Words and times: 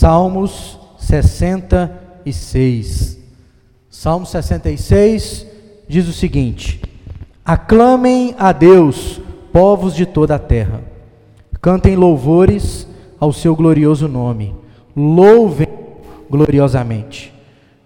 Salmos 0.00 0.80
66. 0.96 3.20
Salmo 3.90 4.24
66 4.24 5.46
diz 5.86 6.08
o 6.08 6.12
seguinte: 6.14 6.80
Aclamem 7.44 8.34
a 8.38 8.50
Deus, 8.50 9.20
povos 9.52 9.94
de 9.94 10.06
toda 10.06 10.36
a 10.36 10.38
terra. 10.38 10.80
Cantem 11.60 11.96
louvores 11.96 12.88
ao 13.20 13.30
seu 13.30 13.54
glorioso 13.54 14.08
nome. 14.08 14.54
Louvem 14.96 15.68
gloriosamente. 16.30 17.30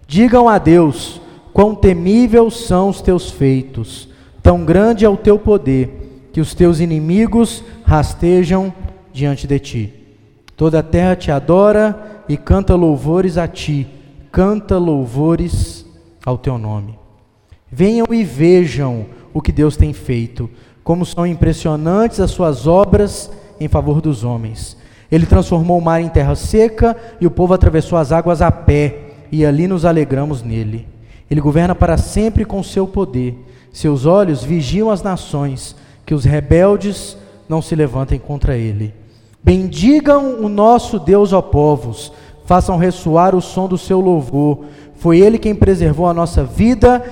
Digam 0.06 0.48
a 0.48 0.58
Deus 0.58 1.20
quão 1.52 1.74
temíveis 1.74 2.58
são 2.58 2.90
os 2.90 3.02
teus 3.02 3.28
feitos. 3.28 4.08
Tão 4.40 4.64
grande 4.64 5.04
é 5.04 5.08
o 5.08 5.16
teu 5.16 5.36
poder 5.36 6.28
que 6.32 6.40
os 6.40 6.54
teus 6.54 6.78
inimigos 6.78 7.64
rastejam 7.84 8.72
diante 9.12 9.48
de 9.48 9.58
ti. 9.58 10.03
Toda 10.56 10.78
a 10.78 10.82
terra 10.82 11.16
te 11.16 11.30
adora 11.30 12.22
e 12.28 12.36
canta 12.36 12.74
louvores 12.74 13.36
a 13.36 13.48
ti, 13.48 13.86
canta 14.30 14.78
louvores 14.78 15.84
ao 16.24 16.38
teu 16.38 16.58
nome. 16.58 16.98
Venham 17.70 18.06
e 18.10 18.22
vejam 18.22 19.06
o 19.32 19.42
que 19.42 19.50
Deus 19.50 19.76
tem 19.76 19.92
feito, 19.92 20.48
como 20.84 21.04
são 21.04 21.26
impressionantes 21.26 22.20
as 22.20 22.30
suas 22.30 22.66
obras 22.66 23.30
em 23.58 23.66
favor 23.66 24.00
dos 24.00 24.22
homens. 24.22 24.76
Ele 25.10 25.26
transformou 25.26 25.78
o 25.78 25.82
mar 25.82 26.00
em 26.00 26.08
terra 26.08 26.34
seca 26.34 26.96
e 27.20 27.26
o 27.26 27.30
povo 27.30 27.54
atravessou 27.54 27.98
as 27.98 28.12
águas 28.12 28.40
a 28.40 28.50
pé, 28.50 29.00
e 29.32 29.44
ali 29.44 29.66
nos 29.66 29.84
alegramos 29.84 30.42
nele. 30.42 30.86
Ele 31.28 31.40
governa 31.40 31.74
para 31.74 31.96
sempre 31.96 32.44
com 32.44 32.62
seu 32.62 32.86
poder. 32.86 33.36
Seus 33.72 34.06
olhos 34.06 34.44
vigiam 34.44 34.90
as 34.90 35.02
nações, 35.02 35.74
que 36.06 36.14
os 36.14 36.24
rebeldes 36.24 37.16
não 37.48 37.60
se 37.60 37.74
levantem 37.74 38.18
contra 38.18 38.56
ele. 38.56 38.94
Bendigam 39.44 40.38
o 40.40 40.48
nosso 40.48 40.98
Deus, 40.98 41.34
ó 41.34 41.42
povos, 41.42 42.10
façam 42.46 42.78
ressoar 42.78 43.34
o 43.34 43.42
som 43.42 43.68
do 43.68 43.76
seu 43.76 44.00
louvor. 44.00 44.64
Foi 44.96 45.18
ele 45.20 45.38
quem 45.38 45.54
preservou 45.54 46.08
a 46.08 46.14
nossa 46.14 46.42
vida, 46.42 47.04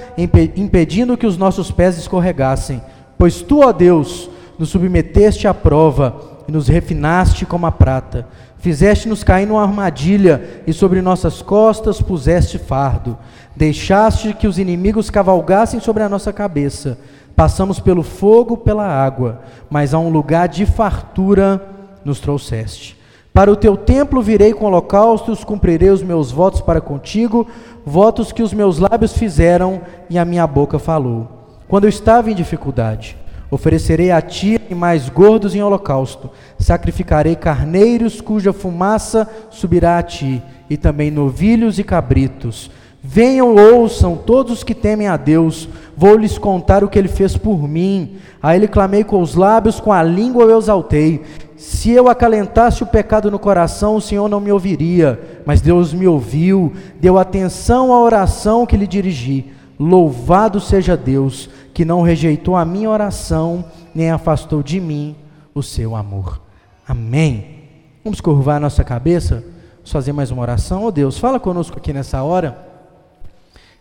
impedindo 0.57 1.17
que 1.17 1.27
os 1.27 1.37
nossos 1.37 1.71
pés 1.71 1.99
escorregassem. 1.99 2.81
Pois 3.19 3.43
tu, 3.43 3.61
ó 3.61 3.71
Deus, 3.71 4.31
nos 4.59 4.71
submeteste 4.71 5.47
à 5.47 5.53
prova 5.53 6.17
e 6.49 6.53
nos 6.53 6.69
refinaste 6.69 7.45
como 7.45 7.67
a 7.67 7.71
prata. 7.71 8.27
Fizeste-nos 8.57 9.23
cair 9.23 9.47
numa 9.47 9.63
armadilha 9.63 10.63
e 10.67 10.73
sobre 10.73 11.03
nossas 11.03 11.43
costas 11.43 12.01
puseste 12.01 12.59
fardo. 12.59 13.19
Deixaste 13.55 14.33
que 14.33 14.47
os 14.47 14.59
inimigos 14.59 15.11
cavalgassem 15.11 15.81
sobre 15.81 16.03
a 16.03 16.09
nossa 16.09 16.33
cabeça. 16.33 16.97
Passamos 17.37 17.79
pelo 17.79 18.03
fogo, 18.03 18.57
pela 18.57 18.87
água, 18.87 19.43
mas 19.69 19.93
a 19.93 19.99
um 19.99 20.09
lugar 20.09 20.49
de 20.49 20.65
fartura 20.65 21.72
nos 22.05 22.21
trouxeste. 22.21 22.97
Para 23.33 23.51
o 23.51 23.57
teu 23.57 23.77
templo 23.77 24.21
virei 24.21 24.53
com 24.53 24.67
holocaustos, 24.67 25.43
cumprirei 25.43 25.89
os 25.89 26.03
meus 26.03 26.31
votos 26.31 26.61
para 26.61 26.83
contigo, 26.83 27.47
votos 27.85 28.31
que 28.31 28.43
os 28.43 28.53
meus 28.53 28.79
lábios 28.79 29.17
fizeram 29.17 29.81
e 30.11 30.19
a 30.19 30.25
minha 30.25 30.47
boca 30.47 30.79
falou. 30.79 31.29
Quando 31.67 31.85
eu 31.85 31.89
estava 31.89 32.31
em 32.31 32.35
dificuldade, 32.35 33.17
oferecerei 33.51 34.11
a 34.11 34.21
ti 34.21 34.61
animais 34.67 35.09
gordos 35.09 35.55
em 35.55 35.63
holocausto, 35.63 36.31
sacrificarei 36.59 37.35
carneiros 37.35 38.21
cuja 38.21 38.53
fumaça 38.53 39.27
subirá 39.51 39.97
a 39.97 40.03
ti, 40.03 40.43
e 40.69 40.77
também 40.77 41.11
novilhos 41.11 41.79
e 41.79 41.85
cabritos. 41.85 42.71
Venham, 43.05 43.57
ouçam 43.57 44.17
todos 44.17 44.53
os 44.53 44.65
que 44.65 44.77
temem 44.77 45.09
a 45.09 45.17
Deus, 45.17 45.69
vou 45.97 46.17
lhes 46.17 46.39
contar 46.39 46.85
o 46.85 46.89
que 46.89 46.97
ele 46.97 47.09
fez 47.09 47.37
por 47.37 47.67
mim. 47.67 48.17
A 48.41 48.55
ele 48.55 48.69
clamei 48.69 49.03
com 49.03 49.21
os 49.21 49.35
lábios, 49.35 49.81
com 49.81 49.93
a 49.93 50.05
língua 50.05 50.45
eu 50.45 50.57
exaltei. 50.57 51.23
Se 51.57 51.91
eu 51.91 52.09
acalentasse 52.09 52.83
o 52.85 52.87
pecado 52.87 53.29
no 53.29 53.41
coração, 53.41 53.97
o 53.97 54.01
Senhor 54.01 54.29
não 54.29 54.39
me 54.39 54.53
ouviria, 54.53 55.21
mas 55.45 55.61
Deus 55.61 55.93
me 55.93 56.07
ouviu, 56.07 56.73
deu 57.01 57.19
atenção 57.19 57.93
à 57.93 58.01
oração 58.01 58.65
que 58.65 58.77
lhe 58.77 58.87
dirigi. 58.87 59.47
Louvado 59.79 60.61
seja 60.61 60.97
Deus, 60.97 61.51
que 61.75 61.85
não 61.85 62.03
rejeitou 62.03 62.57
a 62.57 62.65
minha 62.65 62.89
oração, 62.89 63.65
nem 63.93 64.13
afastou 64.13 64.63
de 64.63 64.79
mim 64.81 65.17
o 65.53 65.63
seu 65.63 65.97
amor. 65.97 66.41
Amém. 66.87 67.63
Vamos 68.05 68.21
curvar 68.21 68.57
a 68.57 68.61
nossa 68.61 68.85
cabeça, 68.85 69.43
vamos 69.77 69.91
fazer 69.91 70.13
mais 70.13 70.31
uma 70.31 70.43
oração. 70.43 70.85
Oh 70.85 70.91
Deus, 70.93 71.19
fala 71.19 71.41
conosco 71.41 71.79
aqui 71.79 71.93
nessa 71.93 72.23
hora. 72.23 72.72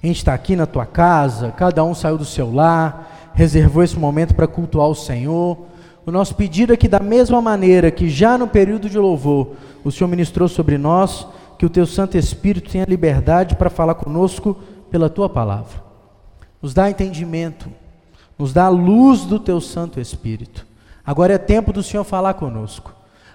A 0.03 0.07
gente 0.07 0.17
está 0.17 0.33
aqui 0.33 0.55
na 0.55 0.65
tua 0.65 0.85
casa, 0.85 1.51
cada 1.51 1.83
um 1.83 1.93
saiu 1.93 2.17
do 2.17 2.25
seu 2.25 2.51
lar, 2.51 3.31
reservou 3.35 3.83
esse 3.83 3.97
momento 3.97 4.33
para 4.33 4.47
cultuar 4.47 4.87
o 4.87 4.95
Senhor. 4.95 5.57
O 6.05 6.11
nosso 6.11 6.33
pedido 6.33 6.73
é 6.73 6.77
que, 6.77 6.87
da 6.87 6.99
mesma 6.99 7.39
maneira 7.41 7.91
que 7.91 8.09
já 8.09 8.37
no 8.37 8.47
período 8.47 8.89
de 8.89 8.97
louvor 8.97 9.55
o 9.83 9.91
Senhor 9.91 10.09
ministrou 10.09 10.47
sobre 10.47 10.77
nós, 10.77 11.27
que 11.57 11.65
o 11.65 11.69
Teu 11.69 11.85
Santo 11.85 12.17
Espírito 12.17 12.71
tenha 12.71 12.85
liberdade 12.85 13.55
para 13.55 13.69
falar 13.69 13.93
conosco 13.93 14.57
pela 14.89 15.09
Tua 15.09 15.29
palavra. 15.29 15.83
Nos 16.59 16.73
dá 16.73 16.89
entendimento, 16.89 17.69
nos 18.37 18.51
dá 18.51 18.65
a 18.65 18.69
luz 18.69 19.21
do 19.21 19.39
Teu 19.39 19.61
Santo 19.61 19.99
Espírito. 19.99 20.65
Agora 21.05 21.33
é 21.33 21.37
tempo 21.37 21.71
do 21.71 21.83
Senhor 21.83 22.03
falar 22.03 22.33
conosco. 22.33 22.93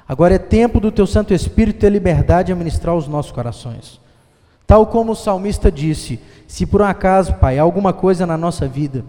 Agora 0.09 0.35
é 0.35 0.39
tempo 0.39 0.81
do 0.81 0.91
Teu 0.91 1.07
Santo 1.07 1.33
Espírito 1.33 1.81
ter 1.81 1.91
liberdade 1.91 2.53
a 2.53 2.57
ministrar 2.57 2.97
os 2.97 3.07
nossos 3.07 3.31
corações. 3.31 4.01
Tal 4.67 4.87
como 4.87 5.13
o 5.13 5.17
salmista 5.17 5.71
disse: 5.71 6.21
se 6.47 6.67
por 6.67 6.83
um 6.83 6.85
acaso, 6.85 7.35
Pai, 7.35 7.59
há 7.59 7.63
alguma 7.63 7.93
coisa 7.93 8.27
na 8.27 8.37
nossa 8.37 8.67
vida 8.67 9.05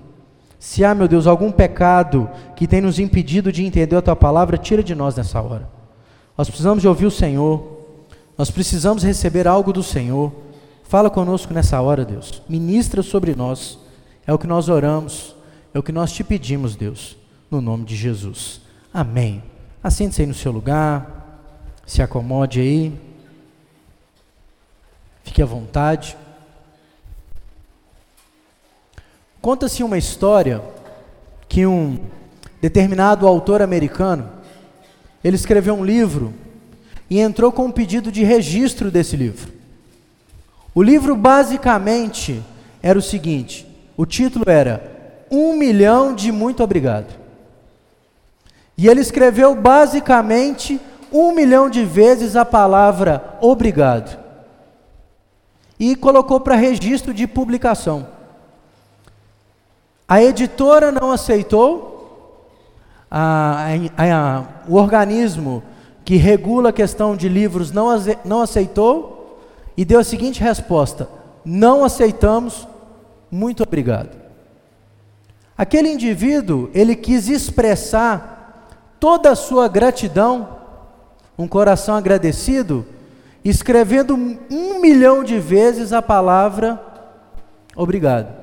se 0.59 0.83
há, 0.83 0.95
meu 0.95 1.07
Deus, 1.07 1.27
algum 1.27 1.51
pecado 1.51 2.29
que 2.55 2.67
tem 2.67 2.81
nos 2.81 2.97
impedido 2.97 3.51
de 3.51 3.63
entender 3.63 3.95
a 3.95 4.01
tua 4.01 4.15
palavra, 4.15 4.57
tira 4.57 4.83
de 4.83 4.95
nós 4.95 5.15
nessa 5.15 5.41
hora. 5.41 5.69
Nós 6.37 6.49
precisamos 6.49 6.81
de 6.81 6.87
ouvir 6.87 7.05
o 7.05 7.11
Senhor, 7.11 7.77
nós 8.37 8.49
precisamos 8.49 9.03
receber 9.03 9.47
algo 9.47 9.71
do 9.71 9.83
Senhor. 9.83 10.31
Fala 10.83 11.09
conosco 11.09 11.53
nessa 11.53 11.79
hora, 11.81 12.05
Deus. 12.05 12.41
Ministra 12.47 13.03
sobre 13.03 13.35
nós. 13.35 13.77
É 14.25 14.33
o 14.33 14.37
que 14.37 14.47
nós 14.47 14.67
oramos, 14.67 15.35
é 15.73 15.79
o 15.79 15.83
que 15.83 15.91
nós 15.91 16.11
te 16.11 16.23
pedimos, 16.23 16.75
Deus, 16.75 17.17
no 17.49 17.61
nome 17.61 17.85
de 17.85 17.95
Jesus. 17.95 18.61
Amém. 18.93 19.43
Assente-se 19.81 20.21
aí 20.21 20.27
no 20.27 20.33
seu 20.33 20.51
lugar, 20.51 21.41
se 21.85 22.01
acomode 22.01 22.59
aí, 22.59 22.93
fique 25.27 25.41
à 25.41 25.45
vontade. 25.45 26.17
Conta-se 29.41 29.83
uma 29.83 29.97
história 29.97 30.61
que 31.49 31.65
um 31.65 31.99
determinado 32.61 33.27
autor 33.27 33.61
americano, 33.61 34.29
ele 35.21 35.35
escreveu 35.35 35.75
um 35.75 35.83
livro 35.83 36.33
e 37.09 37.19
entrou 37.19 37.51
com 37.51 37.65
um 37.65 37.71
pedido 37.71 38.09
de 38.09 38.23
registro 38.23 38.89
desse 38.89 39.17
livro. 39.17 39.51
O 40.73 40.81
livro 40.81 41.13
basicamente 41.15 42.41
era 42.81 42.97
o 42.97 43.01
seguinte: 43.01 43.67
o 43.97 44.05
título 44.05 44.45
era 44.47 45.25
Um 45.29 45.57
Milhão 45.57 46.15
de 46.15 46.31
Muito 46.31 46.63
Obrigado. 46.63 47.13
E 48.77 48.87
ele 48.87 49.01
escreveu 49.01 49.53
basicamente 49.55 50.79
um 51.11 51.33
milhão 51.33 51.69
de 51.69 51.83
vezes 51.83 52.35
a 52.37 52.45
palavra 52.45 53.37
obrigado. 53.41 54.26
E 55.79 55.95
colocou 55.95 56.39
para 56.39 56.55
registro 56.55 57.13
de 57.13 57.27
publicação. 57.27 58.07
A 60.07 60.23
editora 60.23 60.91
não 60.91 61.11
aceitou, 61.11 61.97
a, 63.11 63.67
a, 63.97 64.37
a, 64.37 64.43
o 64.67 64.75
organismo 64.75 65.61
que 66.05 66.15
regula 66.15 66.69
a 66.69 66.73
questão 66.73 67.15
de 67.15 67.27
livros 67.27 67.71
não, 67.71 67.89
não 68.23 68.41
aceitou 68.41 69.39
e 69.75 69.83
deu 69.83 69.99
a 69.99 70.03
seguinte 70.03 70.41
resposta: 70.41 71.09
não 71.43 71.83
aceitamos, 71.83 72.67
muito 73.29 73.63
obrigado. 73.63 74.15
Aquele 75.57 75.89
indivíduo, 75.89 76.69
ele 76.73 76.95
quis 76.95 77.27
expressar 77.27 78.37
toda 78.99 79.31
a 79.31 79.35
sua 79.35 79.67
gratidão, 79.67 80.57
um 81.37 81.47
coração 81.47 81.95
agradecido, 81.95 82.85
escrevendo 83.49 84.15
um 84.15 84.79
milhão 84.79 85.23
de 85.23 85.39
vezes 85.39 85.93
a 85.93 86.01
palavra 86.01 86.81
obrigado. 87.75 88.35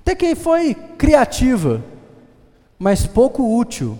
Até 0.00 0.14
que 0.14 0.34
foi 0.34 0.74
criativa, 0.74 1.82
mas 2.78 3.06
pouco 3.06 3.56
útil. 3.56 3.96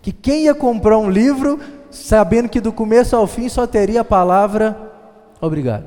Que 0.00 0.12
quem 0.12 0.44
ia 0.44 0.54
comprar 0.54 0.96
um 0.96 1.10
livro, 1.10 1.60
sabendo 1.90 2.48
que 2.48 2.60
do 2.60 2.72
começo 2.72 3.14
ao 3.14 3.26
fim 3.26 3.48
só 3.48 3.66
teria 3.66 4.00
a 4.00 4.04
palavra 4.04 4.76
obrigado. 5.40 5.86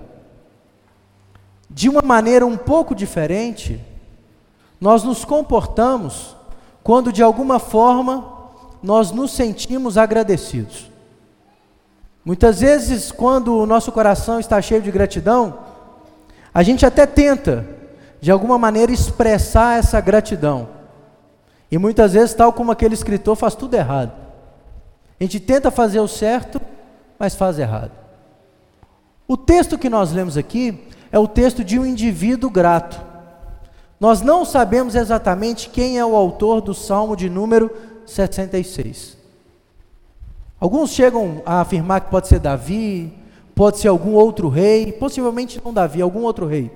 De 1.70 1.90
uma 1.90 2.02
maneira 2.04 2.46
um 2.46 2.58
pouco 2.58 2.94
diferente, 2.94 3.80
nós 4.80 5.04
nos 5.04 5.26
comportamos 5.26 6.36
quando 6.84 7.12
de 7.12 7.24
alguma 7.24 7.58
forma 7.58 8.34
nós 8.84 9.12
nos 9.12 9.32
sentimos 9.32 9.98
agradecidos. 9.98 10.93
Muitas 12.26 12.62
vezes, 12.62 13.12
quando 13.12 13.58
o 13.58 13.66
nosso 13.66 13.92
coração 13.92 14.40
está 14.40 14.62
cheio 14.62 14.82
de 14.82 14.92
gratidão, 14.92 15.60
a 16.54 16.64
gente 16.64 16.86
até 16.86 17.06
tenta 17.06 17.66
de 18.22 18.32
alguma 18.32 18.58
maneira 18.58 18.92
expressar 18.92 19.78
essa 19.78 20.00
gratidão. 20.00 20.70
E 21.70 21.78
muitas 21.78 22.14
vezes, 22.14 22.34
tal 22.34 22.54
como 22.54 22.72
aquele 22.72 22.94
escritor, 22.94 23.36
faz 23.36 23.56
tudo 23.56 23.74
errado. 23.74 24.14
A 25.20 25.24
gente 25.24 25.40
tenta 25.40 25.70
fazer 25.70 26.00
o 26.00 26.08
certo, 26.08 26.62
mas 27.20 27.36
faz 27.36 27.60
errado. 27.60 27.92
O 29.28 29.36
texto 29.36 29.78
que 29.78 29.90
nós 29.90 30.12
lemos 30.12 30.38
aqui 30.38 30.88
é 31.12 31.20
o 31.20 31.28
texto 31.28 31.64
de 31.64 31.78
um 31.78 31.86
indivíduo 31.86 32.50
grato. 32.50 33.02
Nós 34.00 34.22
não 34.22 34.46
sabemos 34.46 34.96
exatamente 34.96 35.70
quem 35.70 35.98
é 35.98 36.06
o 36.06 36.16
autor 36.16 36.62
do 36.62 36.74
Salmo 36.74 37.16
de 37.16 37.30
número 37.30 37.72
66. 38.06 39.23
Alguns 40.64 40.92
chegam 40.92 41.42
a 41.46 41.60
afirmar 41.60 42.00
que 42.00 42.10
pode 42.10 42.30
ser 42.30 42.40
Davi, 42.40 43.14
pode 43.54 43.80
ser 43.80 43.90
algum 43.90 44.14
outro 44.14 44.48
rei, 44.48 44.94
possivelmente 44.94 45.62
não 45.62 45.74
Davi, 45.74 46.02
algum 46.02 46.22
outro 46.22 46.48
rei. 46.48 46.72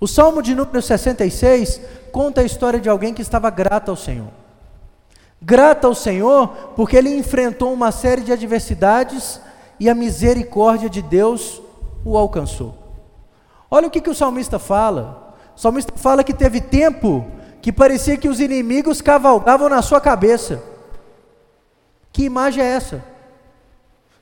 O 0.00 0.08
Salmo 0.08 0.40
de 0.40 0.54
número 0.54 0.80
66 0.80 1.78
conta 2.10 2.40
a 2.40 2.44
história 2.44 2.80
de 2.80 2.88
alguém 2.88 3.12
que 3.12 3.20
estava 3.20 3.50
grato 3.50 3.90
ao 3.90 3.98
Senhor. 3.98 4.28
Grato 5.42 5.86
ao 5.86 5.94
Senhor 5.94 6.48
porque 6.74 6.96
ele 6.96 7.14
enfrentou 7.14 7.70
uma 7.70 7.92
série 7.92 8.22
de 8.22 8.32
adversidades 8.32 9.42
e 9.78 9.90
a 9.90 9.94
misericórdia 9.94 10.88
de 10.88 11.02
Deus 11.02 11.60
o 12.02 12.16
alcançou. 12.16 12.74
Olha 13.70 13.88
o 13.88 13.90
que, 13.90 14.00
que 14.00 14.08
o 14.08 14.14
salmista 14.14 14.58
fala. 14.58 15.36
O 15.54 15.60
salmista 15.60 15.92
fala 15.96 16.24
que 16.24 16.32
teve 16.32 16.62
tempo 16.62 17.26
que 17.60 17.70
parecia 17.70 18.16
que 18.16 18.26
os 18.26 18.40
inimigos 18.40 19.02
cavalgavam 19.02 19.68
na 19.68 19.82
sua 19.82 20.00
cabeça. 20.00 20.75
Que 22.16 22.24
imagem 22.24 22.64
é 22.64 22.66
essa? 22.68 23.04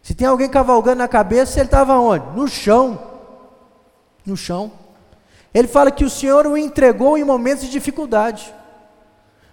Se 0.02 0.16
tem 0.16 0.26
alguém 0.26 0.48
cavalgando 0.48 0.96
na 0.96 1.06
cabeça, 1.06 1.60
ele 1.60 1.68
estava 1.68 1.96
onde? 1.96 2.26
No 2.36 2.48
chão. 2.48 3.00
No 4.26 4.36
chão. 4.36 4.72
Ele 5.54 5.68
fala 5.68 5.92
que 5.92 6.04
o 6.04 6.10
Senhor 6.10 6.44
o 6.44 6.58
entregou 6.58 7.16
em 7.16 7.22
momentos 7.22 7.62
de 7.62 7.70
dificuldade, 7.70 8.52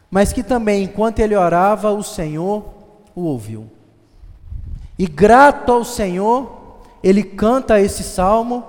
mas 0.10 0.34
que 0.34 0.42
também, 0.42 0.86
enquanto 0.86 1.20
ele 1.20 1.36
orava, 1.36 1.92
o 1.92 2.02
Senhor 2.02 2.66
o 3.14 3.22
ouviu. 3.26 3.70
E 4.98 5.06
grato 5.06 5.72
ao 5.72 5.84
Senhor, 5.84 6.80
ele 7.04 7.22
canta 7.22 7.80
esse 7.80 8.02
salmo, 8.02 8.66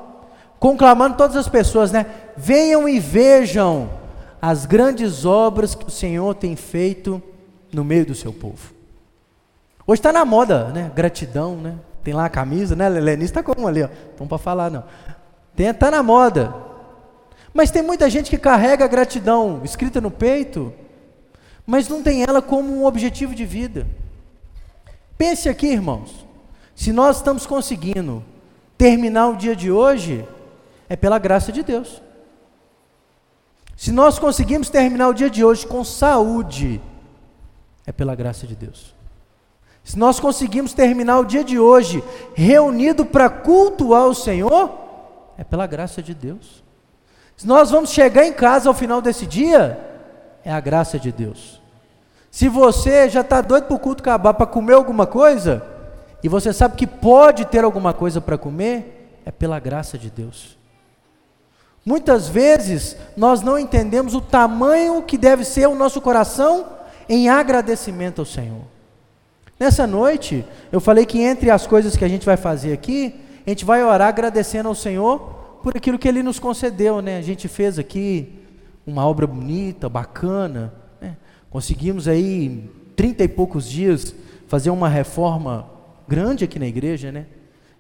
conclamando 0.61 1.17
todas 1.17 1.35
as 1.35 1.49
pessoas, 1.49 1.91
né? 1.91 2.05
Venham 2.37 2.87
e 2.87 3.01
vejam 3.01 3.89
as 4.39 4.67
grandes 4.67 5.25
obras 5.25 5.75
que 5.75 5.87
o 5.87 5.91
Senhor 5.91 6.35
tem 6.35 6.57
feito 6.57 7.23
no 7.73 7.83
meio 7.83 8.05
do 8.05 8.15
seu 8.15 8.35
povo. 8.35 8.82
Hoje 9.87 9.99
está 9.99 10.13
na 10.13 10.25
moda, 10.25 10.69
né? 10.69 10.91
Gratidão, 10.95 11.57
né? 11.57 11.77
Tem 12.05 12.15
lá 12.15 12.27
a 12.27 12.31
camisa, 12.31 12.77
né? 12.77 12.89
Lelenista 12.89 13.41
está 13.41 13.43
como 13.43 13.67
ali, 13.67 13.83
ó. 13.83 13.89
Para 14.27 14.39
falar 14.39 14.71
não. 14.71 14.85
Tem, 15.55 15.69
está 15.69 15.91
na 15.91 16.03
moda. 16.03 16.55
Mas 17.53 17.71
tem 17.71 17.83
muita 17.83 18.09
gente 18.09 18.31
que 18.31 18.39
carrega 18.39 18.85
a 18.85 18.89
gratidão 18.89 19.61
escrita 19.65 20.01
no 20.01 20.11
peito, 20.11 20.73
mas 21.67 21.89
não 21.89 22.03
tem 22.03 22.23
ela 22.23 22.41
como 22.41 22.73
um 22.73 22.87
objetivo 22.87 23.35
de 23.35 23.45
vida. 23.45 23.87
Pense 25.19 25.49
aqui, 25.49 25.67
irmãos. 25.67 26.27
Se 26.75 26.93
nós 26.93 27.19
estamos 27.19 27.47
conseguindo 27.47 28.25
terminar 28.79 29.29
o 29.29 29.37
dia 29.37 29.55
de 29.55 29.71
hoje, 29.71 30.27
é 30.89 30.97
pela 30.97 31.19
graça 31.19 31.53
de 31.53 31.63
Deus. 31.63 32.03
Se 33.77 33.93
nós 33.93 34.19
conseguimos 34.19 34.71
terminar 34.71 35.09
o 35.09 35.15
dia 35.15 35.29
de 35.29 35.45
hoje 35.45 35.67
com 35.67 35.85
saúde, 35.85 36.81
é 37.87 37.93
pela 37.93 38.15
graça 38.15 38.47
de 38.47 38.57
Deus. 38.57 38.95
Se 39.85 39.99
nós 39.99 40.21
conseguimos 40.21 40.73
terminar 40.73 41.19
o 41.19 41.25
dia 41.25 41.43
de 41.43 41.59
hoje 41.59 42.03
reunido 42.35 43.05
para 43.05 43.29
cultuar 43.29 44.07
o 44.07 44.15
Senhor, 44.15 44.71
é 45.37 45.43
pela 45.43 45.67
graça 45.67 46.03
de 46.03 46.15
Deus. 46.15 46.63
Se 47.37 47.47
nós 47.47 47.71
vamos 47.71 47.91
chegar 47.91 48.25
em 48.25 48.33
casa 48.33 48.69
ao 48.69 48.75
final 48.75 49.01
desse 49.01 49.27
dia, 49.27 49.79
é 50.45 50.53
a 50.53 50.61
graça 50.61 50.99
de 50.99 51.11
Deus. 51.11 51.61
Se 52.31 52.49
você 52.49 53.09
já 53.09 53.21
está 53.21 53.41
doido 53.41 53.65
para 53.65 53.77
o 53.77 53.79
culto 53.79 54.03
acabar 54.03 54.35
para 54.35 54.47
comer 54.47 54.75
alguma 54.75 55.07
coisa, 55.07 55.63
e 56.23 56.29
você 56.29 56.53
sabe 56.53 56.77
que 56.77 56.87
pode 56.87 57.45
ter 57.47 57.65
alguma 57.65 57.93
coisa 57.93 58.21
para 58.21 58.39
comer, 58.39 59.21
é 59.27 59.31
pela 59.31 59.59
graça 59.59 59.99
de 59.99 60.09
Deus. 60.09 60.57
Muitas 61.85 62.29
vezes 62.29 62.97
nós 63.17 63.43
não 63.43 63.59
entendemos 63.59 64.15
o 64.15 64.21
tamanho 64.21 65.03
que 65.03 65.19
deve 65.19 65.45
ser 65.45 65.67
o 65.67 65.75
nosso 65.75 66.01
coração 66.01 66.67
em 67.09 67.29
agradecimento 67.29 68.21
ao 68.21 68.25
Senhor. 68.25 68.72
Nessa 69.63 69.87
noite, 69.87 70.45
eu 70.73 70.81
falei 70.81 71.07
que 71.07 71.21
entre 71.21 71.49
as 71.49 71.69
coisas 71.69 71.97
que 71.97 72.05
a 72.05 72.09
gente 72.09 72.27
vai 72.27 72.37
fazer 72.37 72.73
aqui, 72.73 73.15
a 73.47 73.51
gente 73.51 73.65
vai 73.65 73.81
orar 73.85 74.09
agradecendo 74.09 74.69
ao 74.69 74.75
Senhor 74.75 75.21
por 75.63 75.77
aquilo 75.77 76.01
que 76.01 76.09
Ele 76.09 76.21
nos 76.21 76.41
concedeu, 76.41 77.01
né? 77.01 77.17
A 77.17 77.23
gente 77.23 77.47
fez 77.47 77.79
aqui 77.79 78.41
uma 78.85 79.07
obra 79.07 79.25
bonita, 79.25 79.89
bacana, 79.89 80.75
né? 81.01 81.17
conseguimos 81.49 82.09
aí 82.09 82.45
em 82.45 82.71
trinta 82.97 83.23
e 83.23 83.29
poucos 83.29 83.71
dias 83.71 84.13
fazer 84.49 84.71
uma 84.71 84.89
reforma 84.89 85.71
grande 86.09 86.43
aqui 86.43 86.59
na 86.59 86.67
igreja, 86.67 87.13
né? 87.13 87.27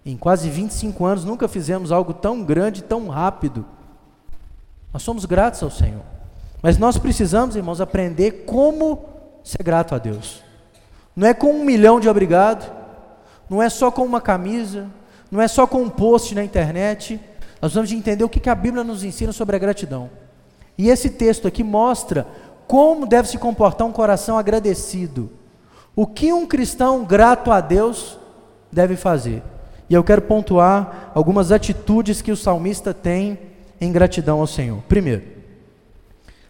Em 0.06 0.16
quase 0.16 0.48
25 0.48 1.04
anos 1.04 1.24
nunca 1.24 1.48
fizemos 1.48 1.90
algo 1.90 2.14
tão 2.14 2.44
grande, 2.44 2.84
tão 2.84 3.08
rápido. 3.08 3.66
Nós 4.92 5.02
somos 5.02 5.24
gratos 5.24 5.60
ao 5.64 5.70
Senhor. 5.70 6.04
Mas 6.62 6.78
nós 6.78 6.96
precisamos, 6.96 7.56
irmãos, 7.56 7.80
aprender 7.80 8.44
como 8.46 9.04
ser 9.42 9.64
grato 9.64 9.96
a 9.96 9.98
Deus. 9.98 10.51
Não 11.14 11.28
é 11.28 11.34
com 11.34 11.52
um 11.52 11.64
milhão 11.64 12.00
de 12.00 12.08
obrigado, 12.08 12.72
não 13.48 13.62
é 13.62 13.68
só 13.68 13.90
com 13.90 14.02
uma 14.02 14.20
camisa, 14.20 14.88
não 15.30 15.40
é 15.40 15.48
só 15.48 15.66
com 15.66 15.82
um 15.82 15.90
post 15.90 16.34
na 16.34 16.42
internet, 16.42 17.20
nós 17.60 17.74
vamos 17.74 17.92
entender 17.92 18.24
o 18.24 18.28
que 18.28 18.50
a 18.50 18.54
Bíblia 18.54 18.82
nos 18.82 19.04
ensina 19.04 19.32
sobre 19.32 19.54
a 19.54 19.58
gratidão. 19.58 20.10
E 20.76 20.88
esse 20.88 21.10
texto 21.10 21.46
aqui 21.46 21.62
mostra 21.62 22.26
como 22.66 23.06
deve 23.06 23.28
se 23.28 23.38
comportar 23.38 23.86
um 23.86 23.92
coração 23.92 24.38
agradecido. 24.38 25.30
O 25.94 26.06
que 26.06 26.32
um 26.32 26.46
cristão 26.46 27.04
grato 27.04 27.52
a 27.52 27.60
Deus 27.60 28.18
deve 28.72 28.96
fazer. 28.96 29.42
E 29.88 29.94
eu 29.94 30.02
quero 30.02 30.22
pontuar 30.22 31.12
algumas 31.14 31.52
atitudes 31.52 32.22
que 32.22 32.32
o 32.32 32.36
salmista 32.36 32.94
tem 32.94 33.38
em 33.80 33.92
gratidão 33.92 34.40
ao 34.40 34.46
Senhor. 34.46 34.80
Primeiro, 34.88 35.22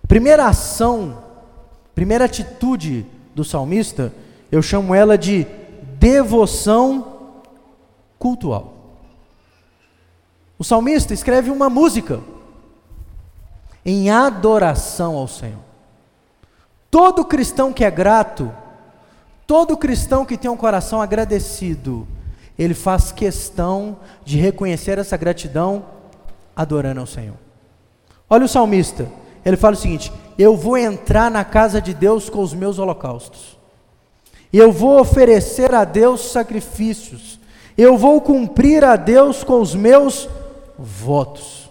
primeira 0.06 0.46
ação, 0.46 1.18
primeira 1.94 2.24
atitude 2.24 3.04
do 3.34 3.44
salmista, 3.44 4.12
eu 4.52 4.60
chamo 4.60 4.94
ela 4.94 5.16
de 5.16 5.46
devoção 5.98 7.40
cultual. 8.18 8.74
O 10.58 10.62
salmista 10.62 11.14
escreve 11.14 11.50
uma 11.50 11.70
música 11.70 12.20
em 13.84 14.10
adoração 14.10 15.16
ao 15.16 15.26
Senhor. 15.26 15.58
Todo 16.90 17.24
cristão 17.24 17.72
que 17.72 17.82
é 17.82 17.90
grato, 17.90 18.52
todo 19.46 19.76
cristão 19.76 20.24
que 20.26 20.36
tem 20.36 20.50
um 20.50 20.56
coração 20.56 21.00
agradecido, 21.00 22.06
ele 22.58 22.74
faz 22.74 23.10
questão 23.10 23.96
de 24.22 24.38
reconhecer 24.38 24.98
essa 24.98 25.16
gratidão 25.16 25.86
adorando 26.54 27.00
ao 27.00 27.06
Senhor. 27.06 27.36
Olha 28.28 28.44
o 28.44 28.48
salmista, 28.48 29.08
ele 29.44 29.56
fala 29.56 29.74
o 29.74 29.78
seguinte: 29.78 30.12
Eu 30.38 30.54
vou 30.54 30.76
entrar 30.76 31.30
na 31.30 31.42
casa 31.42 31.80
de 31.80 31.94
Deus 31.94 32.28
com 32.28 32.42
os 32.42 32.52
meus 32.52 32.78
holocaustos, 32.78 33.58
eu 34.58 34.70
vou 34.70 35.00
oferecer 35.00 35.74
a 35.74 35.84
Deus 35.84 36.30
sacrifícios, 36.30 37.38
eu 37.76 37.96
vou 37.96 38.20
cumprir 38.20 38.84
a 38.84 38.96
Deus 38.96 39.42
com 39.42 39.60
os 39.60 39.74
meus 39.74 40.28
votos. 40.78 41.70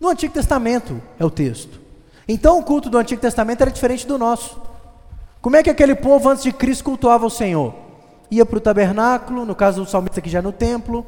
No 0.00 0.08
Antigo 0.08 0.34
Testamento 0.34 1.00
é 1.18 1.24
o 1.24 1.30
texto. 1.30 1.80
Então 2.26 2.58
o 2.58 2.64
culto 2.64 2.90
do 2.90 2.98
Antigo 2.98 3.20
Testamento 3.20 3.60
era 3.60 3.70
diferente 3.70 4.06
do 4.06 4.18
nosso. 4.18 4.60
Como 5.40 5.56
é 5.56 5.62
que 5.62 5.70
aquele 5.70 5.94
povo 5.94 6.28
antes 6.28 6.42
de 6.42 6.52
Cristo 6.52 6.84
cultuava 6.84 7.26
o 7.26 7.30
Senhor? 7.30 7.74
Ia 8.30 8.46
para 8.46 8.56
o 8.56 8.60
tabernáculo, 8.60 9.44
no 9.44 9.54
caso 9.54 9.84
do 9.84 9.90
salmista 9.90 10.20
aqui 10.20 10.30
já 10.30 10.40
no 10.40 10.52
templo, 10.52 11.04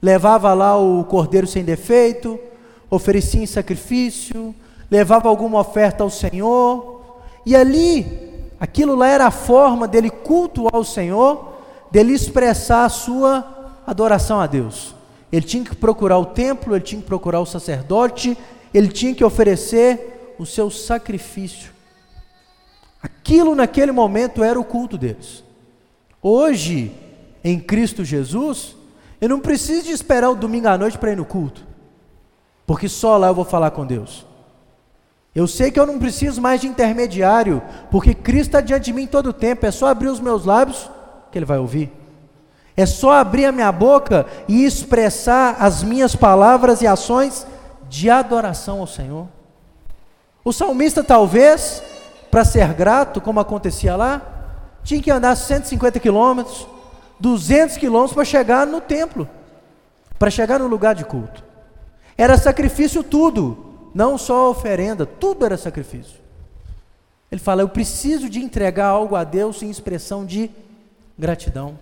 levava 0.00 0.52
lá 0.54 0.76
o 0.76 1.04
cordeiro 1.04 1.46
sem 1.46 1.64
defeito, 1.64 2.38
oferecia 2.90 3.42
em 3.42 3.46
sacrifício, 3.46 4.54
levava 4.90 5.28
alguma 5.28 5.60
oferta 5.60 6.02
ao 6.02 6.10
Senhor, 6.10 7.20
e 7.46 7.56
ali, 7.56 8.29
aquilo 8.60 8.94
lá 8.94 9.08
era 9.08 9.26
a 9.26 9.30
forma 9.30 9.88
dele 9.88 10.10
cultuar 10.10 10.76
o 10.76 10.84
Senhor, 10.84 11.54
dele 11.90 12.12
expressar 12.12 12.84
a 12.84 12.90
sua 12.90 13.72
adoração 13.86 14.38
a 14.38 14.46
Deus. 14.46 14.94
Ele 15.32 15.46
tinha 15.46 15.64
que 15.64 15.74
procurar 15.74 16.18
o 16.18 16.26
templo, 16.26 16.74
ele 16.74 16.84
tinha 16.84 17.00
que 17.00 17.06
procurar 17.06 17.40
o 17.40 17.46
sacerdote, 17.46 18.36
ele 18.72 18.88
tinha 18.88 19.14
que 19.14 19.24
oferecer 19.24 20.34
o 20.38 20.44
seu 20.44 20.70
sacrifício. 20.70 21.70
Aquilo 23.02 23.54
naquele 23.54 23.92
momento 23.92 24.44
era 24.44 24.60
o 24.60 24.64
culto 24.64 24.98
deles. 24.98 25.42
Hoje, 26.22 26.92
em 27.42 27.58
Cristo 27.58 28.04
Jesus, 28.04 28.76
eu 29.20 29.28
não 29.28 29.40
preciso 29.40 29.84
de 29.84 29.92
esperar 29.92 30.30
o 30.30 30.34
domingo 30.34 30.68
à 30.68 30.76
noite 30.76 30.98
para 30.98 31.12
ir 31.12 31.16
no 31.16 31.24
culto, 31.24 31.64
porque 32.66 32.88
só 32.88 33.16
lá 33.16 33.28
eu 33.28 33.34
vou 33.34 33.44
falar 33.44 33.70
com 33.70 33.86
Deus. 33.86 34.26
Eu 35.34 35.46
sei 35.46 35.70
que 35.70 35.78
eu 35.78 35.86
não 35.86 35.98
preciso 35.98 36.40
mais 36.40 36.60
de 36.60 36.66
intermediário, 36.66 37.62
porque 37.90 38.14
Cristo 38.14 38.48
está 38.48 38.60
diante 38.60 38.86
de 38.86 38.92
mim 38.92 39.06
todo 39.06 39.28
o 39.28 39.32
tempo, 39.32 39.64
é 39.64 39.70
só 39.70 39.86
abrir 39.86 40.08
os 40.08 40.18
meus 40.20 40.44
lábios 40.44 40.90
que 41.30 41.38
Ele 41.38 41.44
vai 41.44 41.58
ouvir. 41.58 41.92
É 42.76 42.84
só 42.86 43.12
abrir 43.12 43.44
a 43.44 43.52
minha 43.52 43.70
boca 43.70 44.26
e 44.48 44.64
expressar 44.64 45.56
as 45.60 45.82
minhas 45.82 46.16
palavras 46.16 46.82
e 46.82 46.86
ações 46.86 47.46
de 47.88 48.08
adoração 48.08 48.80
ao 48.80 48.86
Senhor. 48.86 49.28
O 50.44 50.52
salmista, 50.52 51.04
talvez, 51.04 51.82
para 52.30 52.44
ser 52.44 52.72
grato, 52.72 53.20
como 53.20 53.38
acontecia 53.38 53.94
lá, 53.94 54.22
tinha 54.82 55.02
que 55.02 55.10
andar 55.10 55.36
150 55.36 56.00
quilômetros, 56.00 56.66
200 57.20 57.76
quilômetros 57.76 58.14
para 58.14 58.24
chegar 58.24 58.66
no 58.66 58.80
templo. 58.80 59.28
para 60.18 60.30
chegar 60.30 60.58
no 60.58 60.66
lugar 60.66 60.94
de 60.94 61.02
culto. 61.02 61.42
Era 62.16 62.36
sacrifício 62.36 63.02
tudo, 63.02 63.69
não 63.94 64.16
só 64.16 64.50
oferenda, 64.50 65.04
tudo 65.04 65.44
era 65.44 65.56
sacrifício. 65.56 66.18
Ele 67.30 67.40
fala: 67.40 67.62
Eu 67.62 67.68
preciso 67.68 68.28
de 68.28 68.40
entregar 68.40 68.86
algo 68.86 69.16
a 69.16 69.24
Deus 69.24 69.62
em 69.62 69.70
expressão 69.70 70.24
de 70.24 70.50
gratidão. 71.18 71.78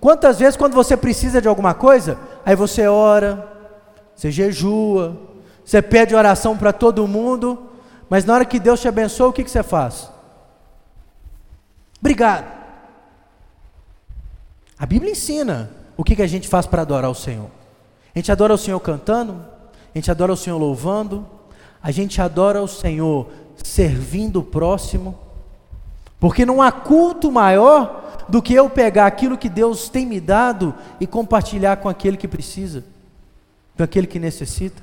Quantas 0.00 0.38
vezes, 0.38 0.56
quando 0.56 0.74
você 0.74 0.96
precisa 0.96 1.40
de 1.42 1.48
alguma 1.48 1.74
coisa, 1.74 2.18
aí 2.44 2.56
você 2.56 2.86
ora, 2.86 3.46
você 4.14 4.30
jejua, 4.30 5.16
você 5.64 5.82
pede 5.82 6.14
oração 6.14 6.56
para 6.56 6.72
todo 6.72 7.06
mundo, 7.06 7.70
mas 8.08 8.24
na 8.24 8.34
hora 8.34 8.44
que 8.44 8.58
Deus 8.58 8.80
te 8.80 8.88
abençoa, 8.88 9.28
o 9.28 9.32
que, 9.32 9.44
que 9.44 9.50
você 9.50 9.62
faz? 9.62 10.10
Obrigado. 12.00 12.60
A 14.78 14.86
Bíblia 14.86 15.12
ensina 15.12 15.70
o 15.96 16.02
que, 16.02 16.16
que 16.16 16.22
a 16.22 16.26
gente 16.26 16.48
faz 16.48 16.66
para 16.66 16.80
adorar 16.80 17.10
o 17.10 17.14
Senhor. 17.14 17.50
A 18.14 18.18
gente 18.18 18.32
adora 18.32 18.54
o 18.54 18.58
Senhor 18.58 18.80
cantando, 18.80 19.44
a 19.94 19.98
gente 19.98 20.10
adora 20.10 20.32
o 20.32 20.36
Senhor 20.36 20.58
louvando, 20.58 21.26
a 21.82 21.90
gente 21.90 22.20
adora 22.20 22.62
o 22.62 22.68
Senhor 22.68 23.28
servindo 23.56 24.40
o 24.40 24.44
próximo, 24.44 25.18
porque 26.18 26.46
não 26.46 26.60
há 26.60 26.70
culto 26.70 27.30
maior 27.32 28.24
do 28.28 28.40
que 28.40 28.54
eu 28.54 28.70
pegar 28.70 29.06
aquilo 29.06 29.38
que 29.38 29.48
Deus 29.48 29.88
tem 29.88 30.06
me 30.06 30.20
dado 30.20 30.74
e 31.00 31.06
compartilhar 31.06 31.78
com 31.78 31.88
aquele 31.88 32.16
que 32.16 32.28
precisa, 32.28 32.84
com 33.76 33.82
aquele 33.82 34.06
que 34.06 34.18
necessita. 34.18 34.80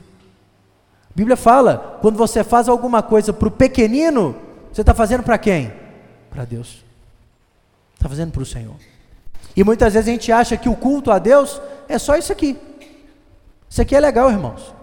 A 1.09 1.13
Bíblia 1.15 1.37
fala: 1.37 1.97
quando 2.01 2.17
você 2.17 2.43
faz 2.43 2.67
alguma 2.67 3.01
coisa 3.01 3.31
para 3.31 3.47
o 3.47 3.51
pequenino, 3.51 4.35
você 4.71 4.81
está 4.81 4.93
fazendo 4.93 5.23
para 5.23 5.37
quem? 5.37 5.71
Para 6.29 6.43
Deus, 6.43 6.83
está 7.95 8.09
fazendo 8.09 8.31
para 8.31 8.41
o 8.41 8.45
Senhor. 8.45 8.75
E 9.55 9.63
muitas 9.63 9.93
vezes 9.93 10.07
a 10.07 10.11
gente 10.11 10.31
acha 10.31 10.57
que 10.57 10.69
o 10.69 10.75
culto 10.75 11.09
a 11.09 11.17
Deus 11.17 11.61
é 11.87 11.97
só 11.97 12.15
isso 12.15 12.31
aqui. 12.31 12.57
Isso 13.69 13.81
aqui 13.81 13.95
é 13.95 13.99
legal, 13.99 14.29
irmãos. 14.29 14.76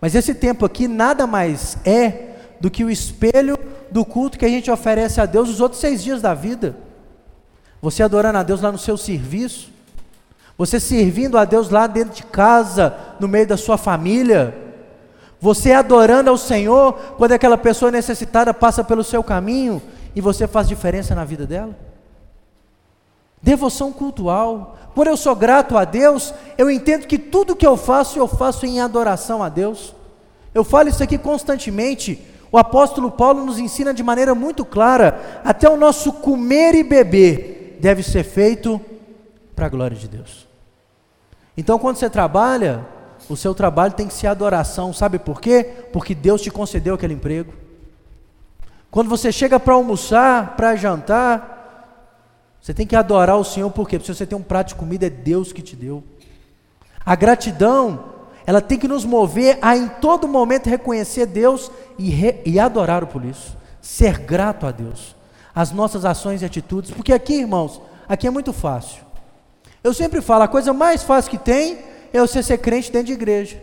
Mas 0.00 0.14
esse 0.14 0.34
tempo 0.34 0.64
aqui 0.64 0.88
nada 0.88 1.26
mais 1.26 1.76
é 1.84 2.30
do 2.60 2.70
que 2.70 2.84
o 2.84 2.90
espelho 2.90 3.58
do 3.90 4.04
culto 4.04 4.38
que 4.38 4.44
a 4.44 4.48
gente 4.48 4.70
oferece 4.70 5.20
a 5.20 5.26
Deus 5.26 5.48
os 5.48 5.60
outros 5.60 5.80
seis 5.80 6.02
dias 6.02 6.22
da 6.22 6.34
vida. 6.34 6.76
Você 7.82 8.02
adorando 8.02 8.38
a 8.38 8.42
Deus 8.42 8.60
lá 8.60 8.70
no 8.70 8.78
seu 8.78 8.96
serviço, 8.96 9.70
você 10.56 10.78
servindo 10.78 11.38
a 11.38 11.44
Deus 11.44 11.70
lá 11.70 11.86
dentro 11.86 12.14
de 12.14 12.22
casa, 12.22 12.94
no 13.18 13.26
meio 13.26 13.46
da 13.46 13.56
sua 13.56 13.78
família, 13.78 14.54
você 15.40 15.72
adorando 15.72 16.28
ao 16.28 16.36
Senhor 16.36 16.92
quando 17.16 17.32
aquela 17.32 17.56
pessoa 17.56 17.90
necessitada 17.90 18.52
passa 18.52 18.84
pelo 18.84 19.02
seu 19.02 19.24
caminho 19.24 19.80
e 20.14 20.20
você 20.20 20.46
faz 20.46 20.68
diferença 20.68 21.14
na 21.14 21.24
vida 21.24 21.46
dela. 21.46 21.89
Devoção 23.42 23.92
cultual. 23.92 24.76
Por 24.94 25.06
eu 25.06 25.16
sou 25.16 25.34
grato 25.34 25.78
a 25.78 25.84
Deus, 25.84 26.34
eu 26.58 26.70
entendo 26.70 27.06
que 27.06 27.18
tudo 27.18 27.56
que 27.56 27.66
eu 27.66 27.76
faço, 27.76 28.18
eu 28.18 28.26
faço 28.26 28.66
em 28.66 28.80
adoração 28.80 29.42
a 29.42 29.48
Deus. 29.48 29.94
Eu 30.52 30.64
falo 30.64 30.88
isso 30.88 31.02
aqui 31.02 31.16
constantemente. 31.16 32.20
O 32.52 32.58
apóstolo 32.58 33.10
Paulo 33.10 33.44
nos 33.44 33.58
ensina 33.58 33.94
de 33.94 34.02
maneira 34.02 34.34
muito 34.34 34.64
clara: 34.64 35.40
até 35.44 35.68
o 35.68 35.76
nosso 35.76 36.12
comer 36.14 36.74
e 36.74 36.82
beber 36.82 37.78
deve 37.80 38.02
ser 38.02 38.24
feito 38.24 38.80
para 39.54 39.66
a 39.66 39.68
glória 39.68 39.96
de 39.96 40.08
Deus. 40.08 40.46
Então, 41.56 41.78
quando 41.78 41.96
você 41.96 42.10
trabalha, 42.10 42.86
o 43.28 43.36
seu 43.36 43.54
trabalho 43.54 43.92
tem 43.92 44.06
que 44.06 44.14
ser 44.14 44.26
adoração, 44.26 44.92
sabe 44.92 45.18
por 45.18 45.40
quê? 45.40 45.64
Porque 45.92 46.14
Deus 46.14 46.42
te 46.42 46.50
concedeu 46.50 46.94
aquele 46.94 47.14
emprego. 47.14 47.52
Quando 48.90 49.08
você 49.08 49.30
chega 49.30 49.60
para 49.60 49.74
almoçar, 49.74 50.56
para 50.56 50.74
jantar, 50.74 51.59
você 52.60 52.74
tem 52.74 52.86
que 52.86 52.94
adorar 52.94 53.36
o 53.36 53.44
Senhor, 53.44 53.70
por 53.70 53.88
quê? 53.88 53.98
Porque 53.98 54.12
se 54.12 54.18
você 54.18 54.26
tem 54.26 54.36
um 54.36 54.42
prato 54.42 54.68
de 54.68 54.74
comida, 54.74 55.06
é 55.06 55.10
Deus 55.10 55.52
que 55.52 55.62
te 55.62 55.74
deu. 55.74 56.04
A 57.04 57.14
gratidão 57.14 58.04
ela 58.46 58.60
tem 58.60 58.78
que 58.78 58.88
nos 58.88 59.04
mover 59.04 59.58
a 59.62 59.76
em 59.76 59.88
todo 59.88 60.26
momento 60.26 60.68
reconhecer 60.68 61.26
Deus 61.26 61.70
e, 61.98 62.10
re, 62.10 62.40
e 62.44 62.58
adorar 62.58 63.06
por 63.06 63.24
isso, 63.24 63.56
ser 63.80 64.18
grato 64.18 64.66
a 64.66 64.70
Deus, 64.70 65.14
as 65.54 65.70
nossas 65.72 66.04
ações 66.04 66.42
e 66.42 66.44
atitudes, 66.44 66.90
porque 66.90 67.12
aqui, 67.12 67.34
irmãos, 67.34 67.80
aqui 68.08 68.26
é 68.26 68.30
muito 68.30 68.52
fácil. 68.52 69.02
Eu 69.82 69.94
sempre 69.94 70.20
falo, 70.20 70.42
a 70.42 70.48
coisa 70.48 70.72
mais 70.72 71.02
fácil 71.02 71.30
que 71.30 71.38
tem 71.38 71.78
é 72.12 72.20
você 72.20 72.42
ser 72.42 72.58
crente 72.58 72.90
dentro 72.90 73.06
de 73.06 73.12
igreja. 73.12 73.62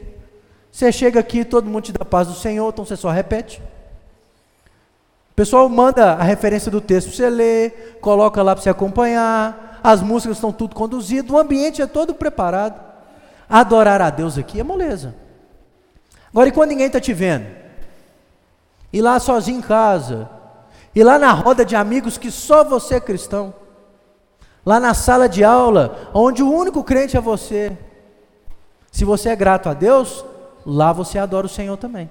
Você 0.72 0.92
chega 0.92 1.20
aqui, 1.20 1.44
todo 1.44 1.70
mundo 1.70 1.84
te 1.84 1.92
dá 1.92 2.06
paz 2.06 2.28
do 2.28 2.34
Senhor, 2.34 2.70
então 2.70 2.86
você 2.86 2.96
só 2.96 3.10
repete. 3.10 3.62
Pessoal 5.38 5.70
manda 5.70 6.14
a 6.14 6.24
referência 6.24 6.72
do 6.72 6.82
texto 6.82 7.10
para 7.10 7.16
você 7.16 7.30
ler, 7.30 8.00
coloca 8.02 8.42
lá 8.42 8.56
para 8.56 8.64
você 8.64 8.72
acompanhar, 8.72 9.80
as 9.84 10.02
músicas 10.02 10.38
estão 10.38 10.52
tudo 10.52 10.74
conduzido, 10.74 11.36
o 11.36 11.38
ambiente 11.38 11.80
é 11.80 11.86
todo 11.86 12.16
preparado. 12.16 12.82
Adorar 13.48 14.02
a 14.02 14.10
Deus 14.10 14.36
aqui 14.36 14.60
é 14.60 14.64
moleza. 14.64 15.14
Agora, 16.32 16.50
e 16.50 16.52
quando 16.52 16.70
ninguém 16.70 16.88
está 16.88 17.00
te 17.00 17.14
vendo? 17.14 17.46
E 18.92 19.00
lá 19.00 19.20
sozinho 19.20 19.60
em 19.60 19.62
casa? 19.62 20.28
E 20.96 21.04
lá 21.04 21.20
na 21.20 21.32
roda 21.34 21.64
de 21.64 21.76
amigos 21.76 22.18
que 22.18 22.32
só 22.32 22.64
você 22.64 22.96
é 22.96 23.00
cristão? 23.00 23.54
Lá 24.66 24.80
na 24.80 24.96
sala 24.96 25.30
de 25.30 25.44
aula, 25.44 26.10
onde 26.16 26.42
o 26.42 26.52
único 26.52 26.84
crente 26.84 27.16
é 27.16 27.22
você? 27.22 27.78
Se 28.92 29.06
você 29.06 29.30
é 29.30 29.36
grato 29.36 29.70
a 29.70 29.76
Deus, 29.76 30.26
lá 30.66 30.92
você 30.92 31.20
adora 31.20 31.46
o 31.46 31.50
Senhor 31.50 31.78
também. 31.78 32.10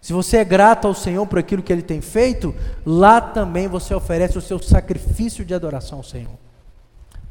Se 0.00 0.12
você 0.12 0.38
é 0.38 0.44
grato 0.44 0.86
ao 0.86 0.94
Senhor 0.94 1.26
por 1.26 1.38
aquilo 1.38 1.62
que 1.62 1.72
Ele 1.72 1.82
tem 1.82 2.00
feito, 2.00 2.54
lá 2.86 3.20
também 3.20 3.68
você 3.68 3.94
oferece 3.94 4.38
o 4.38 4.40
seu 4.40 4.58
sacrifício 4.58 5.44
de 5.44 5.54
adoração 5.54 5.98
ao 5.98 6.04
Senhor. 6.04 6.32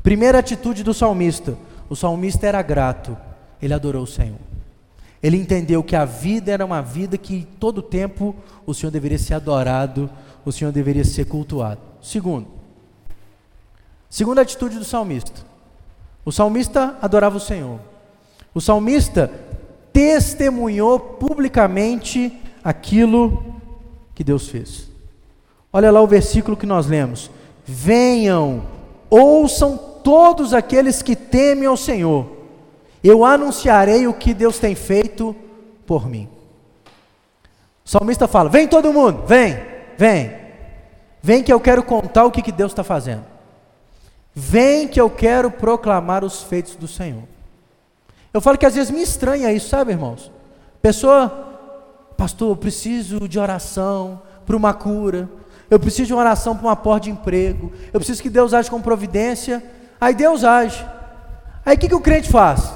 Primeira 0.04 0.40
atitude 0.40 0.84
do 0.84 0.94
salmista: 0.94 1.58
o 1.90 1.96
salmista 1.96 2.46
era 2.46 2.62
grato, 2.62 3.18
ele 3.62 3.74
adorou 3.74 4.04
o 4.04 4.08
Senhor. 4.08 4.38
Ele 5.22 5.36
entendeu 5.36 5.84
que 5.84 5.96
a 5.96 6.06
vida 6.06 6.52
era 6.52 6.66
uma 6.66 6.82
vida 6.82 7.18
que 7.18 7.46
todo 7.60 7.82
tempo 7.82 8.34
o 8.66 8.74
Senhor 8.74 8.92
deveria 8.92 9.18
ser 9.18 9.34
adorado, 9.34 10.10
o 10.46 10.52
Senhor 10.52 10.72
deveria 10.72 11.04
ser 11.04 11.26
cultuado. 11.26 11.82
Segundo, 12.02 12.48
segunda 14.10 14.42
atitude 14.42 14.78
do 14.78 14.86
salmista. 14.86 15.42
O 16.24 16.32
salmista 16.32 16.98
adorava 17.02 17.36
o 17.36 17.42
Senhor. 17.42 17.80
O 18.54 18.62
salmista 18.62 19.30
testemunhou 19.92 21.00
publicamente 21.00 22.32
aquilo 22.64 23.56
que 24.14 24.24
Deus 24.24 24.48
fez. 24.48 24.90
Olha 25.72 25.92
lá 25.92 26.02
o 26.02 26.08
versículo 26.08 26.58
que 26.58 26.66
nós 26.66 26.88
lemos: 26.88 27.30
Venham, 27.66 28.64
ouçam 29.10 29.78
todos 30.04 30.54
aqueles 30.54 31.02
que 31.02 31.16
temem 31.16 31.66
ao 31.66 31.78
Senhor, 31.78 32.28
eu 33.04 33.24
anunciarei 33.24 34.08
o 34.08 34.14
que 34.14 34.34
Deus 34.34 34.60
tem 34.60 34.76
feito 34.76 35.36
por 35.86 36.08
mim. 36.08 36.28
O 37.86 37.90
salmista 37.90 38.28
fala: 38.28 38.50
Vem 38.50 38.68
todo 38.68 38.94
mundo, 38.94 39.26
vem, 39.26 39.60
vem, 39.98 40.36
vem 41.22 41.44
que 41.44 41.54
eu 41.54 41.60
quero 41.60 41.84
contar 41.84 42.26
o 42.26 42.32
que, 42.32 42.42
que 42.42 42.52
Deus 42.52 42.72
está 42.72 42.84
fazendo. 42.84 43.24
Vem 44.34 44.88
que 44.88 45.02
eu 45.02 45.10
quero 45.10 45.50
proclamar 45.52 46.24
os 46.24 46.44
feitos 46.44 46.76
do 46.76 46.88
Senhor. 46.88 47.24
Eu 48.34 48.42
falo 48.42 48.58
que 48.58 48.66
às 48.66 48.76
vezes 48.76 48.92
me 48.92 49.02
estranha 49.02 49.52
isso, 49.52 49.70
sabe, 49.70 49.92
irmãos? 49.92 50.32
Pessoa, 50.82 51.49
pastor, 52.20 52.50
eu 52.50 52.56
preciso 52.58 53.30
de 53.30 53.40
oração 53.40 54.22
para 54.46 54.58
uma 54.58 54.74
cura, 54.74 55.30
eu 55.70 55.80
preciso 55.80 56.08
de 56.08 56.14
uma 56.14 56.20
oração 56.20 56.54
para 56.54 56.68
uma 56.68 56.76
porta 56.76 57.06
de 57.06 57.12
emprego, 57.12 57.72
eu 57.94 58.00
preciso 58.00 58.22
que 58.22 58.30
Deus 58.30 58.54
age 58.54 58.70
com 58.70 58.82
providência. 58.82 59.64
Aí 60.02 60.14
Deus 60.14 60.44
age. 60.44 60.86
Aí 61.66 61.78
o 61.78 61.80
que, 61.80 61.88
que 61.88 61.96
o 61.96 62.02
crente 62.02 62.30
faz? 62.30 62.74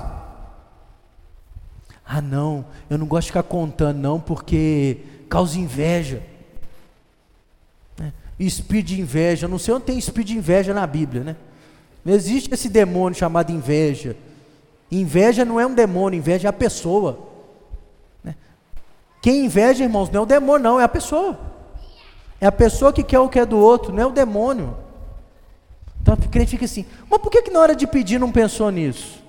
Ah, 2.05 2.21
não, 2.21 2.65
eu 2.89 2.97
não 2.97 3.05
gosto 3.05 3.25
de 3.25 3.31
ficar 3.31 3.43
contando, 3.43 3.97
não, 3.97 4.17
porque 4.17 4.99
causa 5.27 5.59
inveja. 5.59 6.21
É, 8.01 8.11
espírito 8.39 8.87
de 8.87 9.01
inveja. 9.01 9.47
Não 9.47 9.59
sei 9.59 9.73
onde 9.73 9.85
tem 9.85 9.97
espírito 9.97 10.29
de 10.29 10.37
inveja 10.37 10.73
na 10.73 10.87
Bíblia, 10.87 11.23
né? 11.23 11.35
Não 12.05 12.13
existe 12.13 12.53
esse 12.53 12.69
demônio 12.69 13.17
chamado 13.17 13.51
inveja. 13.51 14.15
Inveja 14.91 15.43
não 15.43 15.59
é 15.59 15.65
um 15.65 15.73
demônio, 15.73 16.17
inveja 16.17 16.47
é 16.47 16.49
a 16.49 16.53
pessoa. 16.53 17.32
Quem 19.23 19.45
inveja, 19.45 19.85
irmãos, 19.85 20.09
não 20.09 20.19
é 20.19 20.23
o 20.23 20.25
demônio, 20.25 20.63
não, 20.63 20.79
é 20.81 20.83
a 20.83 20.89
pessoa. 20.89 21.39
É 22.41 22.45
a 22.45 22.51
pessoa 22.51 22.91
que 22.91 23.01
quer 23.01 23.19
o 23.19 23.29
que 23.29 23.39
é 23.39 23.45
do 23.45 23.57
outro, 23.57 23.93
não 23.93 24.03
é 24.03 24.05
o 24.05 24.11
demônio. 24.11 24.75
Então 26.01 26.13
o 26.13 26.27
crente 26.27 26.51
fica 26.51 26.65
assim, 26.65 26.85
mas 27.09 27.21
por 27.21 27.31
que, 27.31 27.41
que 27.41 27.49
na 27.49 27.61
hora 27.61 27.73
de 27.73 27.87
pedir 27.87 28.19
não 28.19 28.33
pensou 28.33 28.69
nisso? 28.69 29.23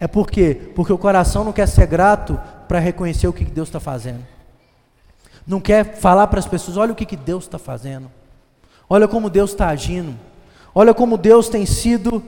É 0.00 0.08
por 0.08 0.28
quê? 0.28 0.72
Porque 0.74 0.92
o 0.92 0.98
coração 0.98 1.44
não 1.44 1.52
quer 1.52 1.68
ser 1.68 1.86
grato 1.86 2.36
para 2.66 2.80
reconhecer 2.80 3.28
o 3.28 3.32
que 3.32 3.44
Deus 3.44 3.68
está 3.68 3.78
fazendo. 3.78 4.26
Não 5.46 5.60
quer 5.60 5.94
falar 5.98 6.26
para 6.26 6.40
as 6.40 6.46
pessoas, 6.48 6.76
olha 6.76 6.92
o 6.92 6.96
que, 6.96 7.06
que 7.06 7.16
Deus 7.16 7.44
está 7.44 7.60
fazendo. 7.60 8.10
Olha 8.90 9.06
como 9.06 9.30
Deus 9.30 9.50
está 9.50 9.68
agindo. 9.68 10.16
Olha 10.74 10.92
como 10.92 11.16
Deus 11.16 11.48
tem 11.48 11.64
sido 11.64 12.20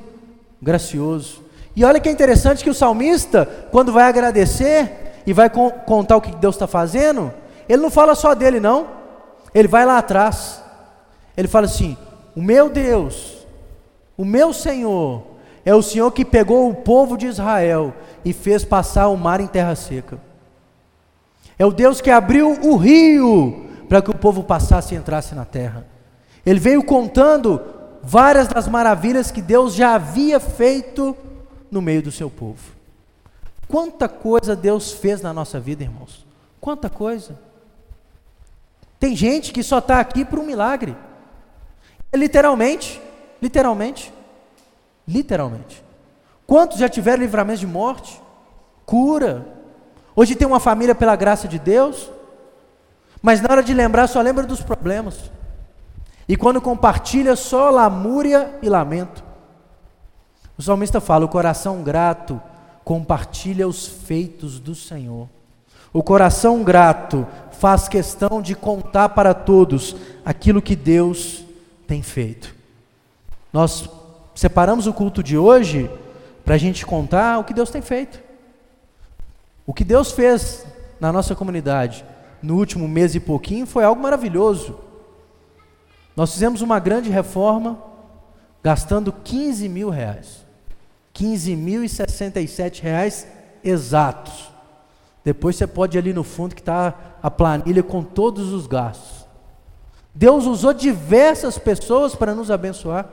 gracioso. 0.62 1.42
E 1.74 1.84
olha 1.84 1.98
que 1.98 2.08
é 2.08 2.12
interessante 2.12 2.62
que 2.62 2.70
o 2.70 2.74
salmista, 2.74 3.46
quando 3.72 3.92
vai 3.92 4.04
agradecer 4.04 5.09
e 5.30 5.32
vai 5.32 5.48
contar 5.48 6.16
o 6.16 6.20
que 6.20 6.34
Deus 6.34 6.56
está 6.56 6.66
fazendo, 6.66 7.32
ele 7.68 7.82
não 7.82 7.90
fala 7.90 8.14
só 8.14 8.34
dele, 8.34 8.58
não. 8.58 8.88
Ele 9.54 9.68
vai 9.68 9.86
lá 9.86 9.98
atrás. 9.98 10.62
Ele 11.36 11.46
fala 11.46 11.66
assim: 11.66 11.96
O 12.34 12.42
meu 12.42 12.68
Deus 12.68 13.40
o 14.20 14.24
meu 14.26 14.52
Senhor 14.52 15.22
é 15.64 15.74
o 15.74 15.80
Senhor 15.80 16.12
que 16.12 16.26
pegou 16.26 16.68
o 16.68 16.74
povo 16.74 17.16
de 17.16 17.26
Israel 17.26 17.94
e 18.22 18.34
fez 18.34 18.62
passar 18.66 19.08
o 19.08 19.16
mar 19.16 19.40
em 19.40 19.46
terra 19.46 19.74
seca. 19.74 20.18
É 21.58 21.64
o 21.64 21.72
Deus 21.72 22.02
que 22.02 22.10
abriu 22.10 22.50
o 22.50 22.76
rio 22.76 23.64
para 23.88 24.02
que 24.02 24.10
o 24.10 24.14
povo 24.14 24.44
passasse 24.44 24.94
e 24.94 24.98
entrasse 24.98 25.34
na 25.34 25.46
terra. 25.46 25.86
Ele 26.44 26.60
veio 26.60 26.84
contando 26.84 27.62
várias 28.02 28.46
das 28.46 28.68
maravilhas 28.68 29.30
que 29.30 29.40
Deus 29.40 29.72
já 29.72 29.94
havia 29.94 30.38
feito 30.38 31.16
no 31.70 31.80
meio 31.80 32.02
do 32.02 32.12
seu 32.12 32.28
povo. 32.28 32.60
Quanta 33.70 34.08
coisa 34.08 34.56
Deus 34.56 34.90
fez 34.90 35.22
na 35.22 35.32
nossa 35.32 35.60
vida, 35.60 35.84
irmãos. 35.84 36.26
Quanta 36.60 36.90
coisa. 36.90 37.38
Tem 38.98 39.14
gente 39.14 39.52
que 39.52 39.62
só 39.62 39.78
está 39.78 40.00
aqui 40.00 40.24
por 40.24 40.40
um 40.40 40.44
milagre. 40.44 40.96
Literalmente, 42.12 43.00
literalmente, 43.40 44.12
literalmente. 45.06 45.84
Quantos 46.48 46.78
já 46.78 46.88
tiveram 46.88 47.22
livramento 47.22 47.60
de 47.60 47.66
morte? 47.68 48.20
Cura. 48.84 49.46
Hoje 50.16 50.34
tem 50.34 50.48
uma 50.48 50.58
família 50.58 50.94
pela 50.94 51.14
graça 51.14 51.46
de 51.46 51.60
Deus, 51.60 52.10
mas 53.22 53.40
na 53.40 53.52
hora 53.52 53.62
de 53.62 53.72
lembrar 53.72 54.08
só 54.08 54.20
lembra 54.20 54.44
dos 54.44 54.60
problemas. 54.60 55.30
E 56.28 56.36
quando 56.36 56.60
compartilha, 56.60 57.36
só 57.36 57.70
lamúria 57.70 58.52
e 58.60 58.68
lamento. 58.68 59.22
O 60.58 60.62
salmista 60.62 61.00
fala: 61.00 61.24
o 61.24 61.28
coração 61.28 61.84
grato 61.84 62.42
compartilha 62.84 63.66
os 63.66 63.86
feitos 63.86 64.58
do 64.58 64.74
Senhor. 64.74 65.28
O 65.92 66.02
coração 66.02 66.62
grato 66.62 67.26
faz 67.52 67.88
questão 67.88 68.40
de 68.40 68.54
contar 68.54 69.10
para 69.10 69.34
todos 69.34 69.96
aquilo 70.24 70.62
que 70.62 70.76
Deus 70.76 71.44
tem 71.86 72.02
feito. 72.02 72.54
Nós 73.52 73.88
separamos 74.34 74.86
o 74.86 74.92
culto 74.92 75.22
de 75.22 75.36
hoje 75.36 75.90
para 76.44 76.54
a 76.54 76.58
gente 76.58 76.86
contar 76.86 77.38
o 77.38 77.44
que 77.44 77.52
Deus 77.52 77.70
tem 77.70 77.82
feito. 77.82 78.20
O 79.66 79.74
que 79.74 79.84
Deus 79.84 80.12
fez 80.12 80.64
na 81.00 81.12
nossa 81.12 81.34
comunidade 81.34 82.04
no 82.42 82.56
último 82.56 82.88
mês 82.88 83.14
e 83.14 83.20
pouquinho 83.20 83.66
foi 83.66 83.84
algo 83.84 84.00
maravilhoso. 84.00 84.78
Nós 86.16 86.32
fizemos 86.32 86.62
uma 86.62 86.78
grande 86.78 87.10
reforma, 87.10 87.78
gastando 88.62 89.12
15 89.12 89.68
mil 89.68 89.90
reais. 89.90 90.44
15.067 91.14 92.82
reais 92.82 93.26
exatos. 93.62 94.50
Depois 95.24 95.56
você 95.56 95.66
pode 95.66 95.96
ir 95.96 96.00
ali 96.00 96.12
no 96.12 96.24
fundo 96.24 96.54
que 96.54 96.60
está 96.60 96.94
a 97.22 97.30
planilha 97.30 97.82
com 97.82 98.02
todos 98.02 98.52
os 98.52 98.66
gastos. 98.66 99.26
Deus 100.14 100.46
usou 100.46 100.72
diversas 100.72 101.58
pessoas 101.58 102.14
para 102.14 102.34
nos 102.34 102.50
abençoar. 102.50 103.06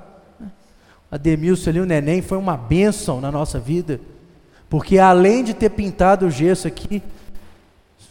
A 1.11 1.17
Demilson 1.17 1.69
ali, 1.69 1.79
o 1.79 1.85
neném, 1.85 2.21
foi 2.21 2.37
uma 2.37 2.57
bênção 2.57 3.21
na 3.21 3.31
nossa 3.31 3.59
vida. 3.59 3.99
Porque 4.69 4.97
além 4.97 5.43
de 5.43 5.53
ter 5.53 5.69
pintado 5.69 6.25
o 6.25 6.31
gesso 6.31 6.67
aqui, 6.67 7.01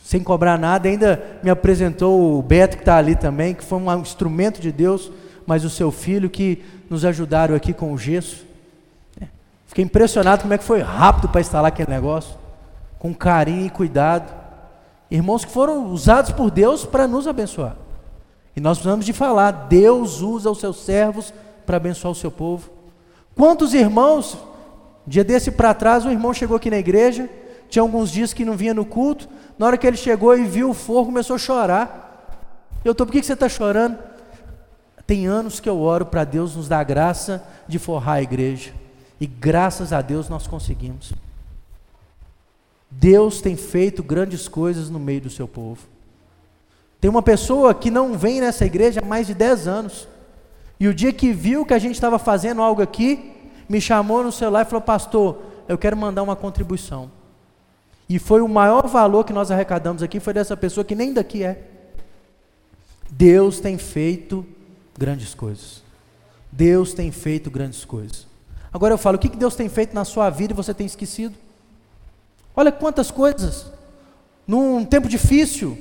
sem 0.02 0.22
cobrar 0.22 0.56
nada, 0.56 0.88
ainda 0.88 1.40
me 1.42 1.50
apresentou 1.50 2.38
o 2.38 2.42
Beto 2.42 2.76
que 2.76 2.82
está 2.82 2.96
ali 2.96 3.16
também, 3.16 3.54
que 3.54 3.64
foi 3.64 3.78
um 3.78 3.98
instrumento 3.98 4.60
de 4.60 4.70
Deus, 4.70 5.10
mas 5.44 5.64
o 5.64 5.70
seu 5.70 5.90
filho 5.90 6.30
que 6.30 6.62
nos 6.88 7.04
ajudaram 7.04 7.54
aqui 7.54 7.72
com 7.72 7.92
o 7.92 7.98
gesso. 7.98 8.45
Fiquei 9.66 9.84
impressionado 9.84 10.42
como 10.42 10.54
é 10.54 10.58
que 10.58 10.64
foi 10.64 10.80
rápido 10.80 11.28
para 11.28 11.40
instalar 11.40 11.68
aquele 11.68 11.90
negócio, 11.90 12.36
com 12.98 13.14
carinho 13.14 13.66
e 13.66 13.70
cuidado. 13.70 14.32
Irmãos 15.10 15.44
que 15.44 15.52
foram 15.52 15.86
usados 15.86 16.32
por 16.32 16.50
Deus 16.50 16.84
para 16.84 17.06
nos 17.06 17.26
abençoar. 17.28 17.76
E 18.54 18.60
nós 18.60 18.78
precisamos 18.78 19.04
de 19.04 19.12
falar, 19.12 19.50
Deus 19.50 20.22
usa 20.22 20.50
os 20.50 20.58
seus 20.58 20.80
servos 20.80 21.32
para 21.66 21.76
abençoar 21.76 22.12
o 22.12 22.14
seu 22.14 22.30
povo. 22.30 22.70
Quantos 23.34 23.74
irmãos, 23.74 24.38
dia 25.06 25.22
desse 25.22 25.50
para 25.50 25.74
trás, 25.74 26.06
um 26.06 26.10
irmão 26.10 26.32
chegou 26.32 26.56
aqui 26.56 26.70
na 26.70 26.78
igreja, 26.78 27.28
tinha 27.68 27.82
alguns 27.82 28.10
dias 28.10 28.32
que 28.32 28.44
não 28.44 28.56
vinha 28.56 28.72
no 28.72 28.84
culto, 28.84 29.28
na 29.58 29.66
hora 29.66 29.76
que 29.76 29.86
ele 29.86 29.96
chegou 29.96 30.36
e 30.36 30.44
viu 30.44 30.70
o 30.70 30.74
fogo, 30.74 31.06
começou 31.06 31.36
a 31.36 31.38
chorar. 31.38 32.70
Eu 32.84 32.92
estou, 32.92 33.06
por 33.06 33.12
que, 33.12 33.20
que 33.20 33.26
você 33.26 33.34
está 33.34 33.48
chorando? 33.48 33.98
Tem 35.06 35.26
anos 35.26 35.60
que 35.60 35.68
eu 35.68 35.78
oro 35.80 36.06
para 36.06 36.24
Deus 36.24 36.56
nos 36.56 36.66
dar 36.66 36.80
a 36.80 36.84
graça 36.84 37.44
de 37.68 37.78
forrar 37.78 38.14
a 38.14 38.22
igreja. 38.22 38.72
E 39.20 39.26
graças 39.26 39.92
a 39.92 40.00
Deus 40.00 40.28
nós 40.28 40.46
conseguimos. 40.46 41.12
Deus 42.90 43.40
tem 43.40 43.56
feito 43.56 44.02
grandes 44.02 44.48
coisas 44.48 44.88
no 44.90 44.98
meio 44.98 45.22
do 45.22 45.30
seu 45.30 45.48
povo. 45.48 45.82
Tem 47.00 47.10
uma 47.10 47.22
pessoa 47.22 47.74
que 47.74 47.90
não 47.90 48.16
vem 48.16 48.40
nessa 48.40 48.64
igreja 48.64 49.00
há 49.00 49.04
mais 49.04 49.26
de 49.26 49.34
10 49.34 49.68
anos. 49.68 50.08
E 50.78 50.88
o 50.88 50.94
dia 50.94 51.12
que 51.12 51.32
viu 51.32 51.64
que 51.64 51.74
a 51.74 51.78
gente 51.78 51.94
estava 51.94 52.18
fazendo 52.18 52.62
algo 52.62 52.82
aqui, 52.82 53.34
me 53.68 53.80
chamou 53.80 54.22
no 54.22 54.32
celular 54.32 54.62
e 54.62 54.68
falou: 54.68 54.82
Pastor, 54.82 55.42
eu 55.68 55.76
quero 55.76 55.96
mandar 55.96 56.22
uma 56.22 56.36
contribuição. 56.36 57.10
E 58.08 58.18
foi 58.18 58.40
o 58.40 58.48
maior 58.48 58.86
valor 58.86 59.24
que 59.24 59.32
nós 59.32 59.50
arrecadamos 59.50 60.02
aqui, 60.02 60.20
foi 60.20 60.32
dessa 60.32 60.56
pessoa 60.56 60.84
que 60.84 60.94
nem 60.94 61.12
daqui 61.12 61.42
é. 61.42 61.62
Deus 63.10 63.60
tem 63.60 63.78
feito 63.78 64.46
grandes 64.96 65.34
coisas. 65.34 65.82
Deus 66.50 66.92
tem 66.92 67.10
feito 67.10 67.50
grandes 67.50 67.84
coisas. 67.84 68.26
Agora 68.76 68.92
eu 68.92 68.98
falo, 68.98 69.16
o 69.16 69.18
que 69.18 69.30
Deus 69.30 69.56
tem 69.56 69.70
feito 69.70 69.94
na 69.94 70.04
sua 70.04 70.28
vida 70.28 70.52
e 70.52 70.54
você 70.54 70.74
tem 70.74 70.86
esquecido? 70.86 71.34
Olha 72.54 72.70
quantas 72.70 73.10
coisas. 73.10 73.72
Num 74.46 74.84
tempo 74.84 75.08
difícil, 75.08 75.78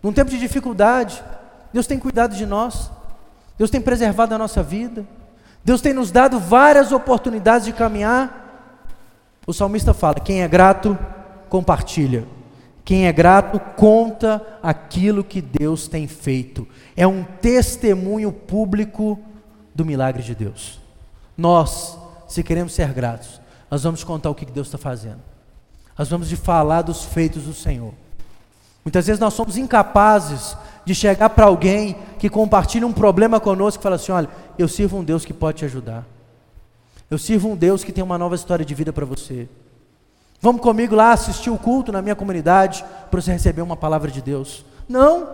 num 0.00 0.12
tempo 0.12 0.30
de 0.30 0.38
dificuldade, 0.38 1.20
Deus 1.72 1.88
tem 1.88 1.98
cuidado 1.98 2.36
de 2.36 2.46
nós. 2.46 2.88
Deus 3.58 3.68
tem 3.68 3.80
preservado 3.80 4.32
a 4.32 4.38
nossa 4.38 4.62
vida. 4.62 5.04
Deus 5.64 5.80
tem 5.80 5.92
nos 5.92 6.12
dado 6.12 6.38
várias 6.38 6.92
oportunidades 6.92 7.66
de 7.66 7.72
caminhar. 7.72 8.78
O 9.44 9.52
salmista 9.52 9.92
fala: 9.92 10.14
quem 10.14 10.40
é 10.40 10.46
grato, 10.46 10.96
compartilha. 11.48 12.28
Quem 12.84 13.08
é 13.08 13.12
grato 13.12 13.58
conta 13.74 14.40
aquilo 14.62 15.24
que 15.24 15.42
Deus 15.42 15.88
tem 15.88 16.06
feito. 16.06 16.64
É 16.96 17.08
um 17.08 17.24
testemunho 17.24 18.30
público 18.30 19.18
do 19.74 19.84
milagre 19.84 20.22
de 20.22 20.32
Deus. 20.32 20.78
Nós, 21.36 22.03
se 22.26 22.42
queremos 22.42 22.72
ser 22.72 22.92
gratos, 22.92 23.40
nós 23.70 23.82
vamos 23.82 24.04
contar 24.04 24.30
o 24.30 24.34
que 24.34 24.44
Deus 24.44 24.66
está 24.68 24.78
fazendo. 24.78 25.20
Nós 25.96 26.08
vamos 26.08 26.28
de 26.28 26.36
falar 26.36 26.82
dos 26.82 27.04
feitos 27.04 27.44
do 27.44 27.54
Senhor. 27.54 27.92
Muitas 28.84 29.06
vezes 29.06 29.20
nós 29.20 29.34
somos 29.34 29.56
incapazes 29.56 30.56
de 30.84 30.94
chegar 30.94 31.30
para 31.30 31.46
alguém 31.46 31.96
que 32.18 32.28
compartilha 32.28 32.86
um 32.86 32.92
problema 32.92 33.40
conosco 33.40 33.80
e 33.80 33.82
fala 33.82 33.96
assim: 33.96 34.12
olha, 34.12 34.28
eu 34.58 34.68
sirvo 34.68 34.98
um 34.98 35.04
Deus 35.04 35.24
que 35.24 35.32
pode 35.32 35.58
te 35.58 35.64
ajudar. 35.64 36.04
Eu 37.10 37.18
sirvo 37.18 37.48
um 37.48 37.56
Deus 37.56 37.84
que 37.84 37.92
tem 37.92 38.02
uma 38.02 38.18
nova 38.18 38.34
história 38.34 38.64
de 38.64 38.74
vida 38.74 38.92
para 38.92 39.06
você. 39.06 39.48
Vamos 40.40 40.60
comigo 40.60 40.94
lá 40.94 41.12
assistir 41.12 41.48
o 41.48 41.56
culto 41.56 41.90
na 41.90 42.02
minha 42.02 42.14
comunidade 42.14 42.84
para 43.10 43.20
você 43.20 43.32
receber 43.32 43.62
uma 43.62 43.76
palavra 43.76 44.10
de 44.10 44.20
Deus. 44.20 44.64
Não. 44.88 45.28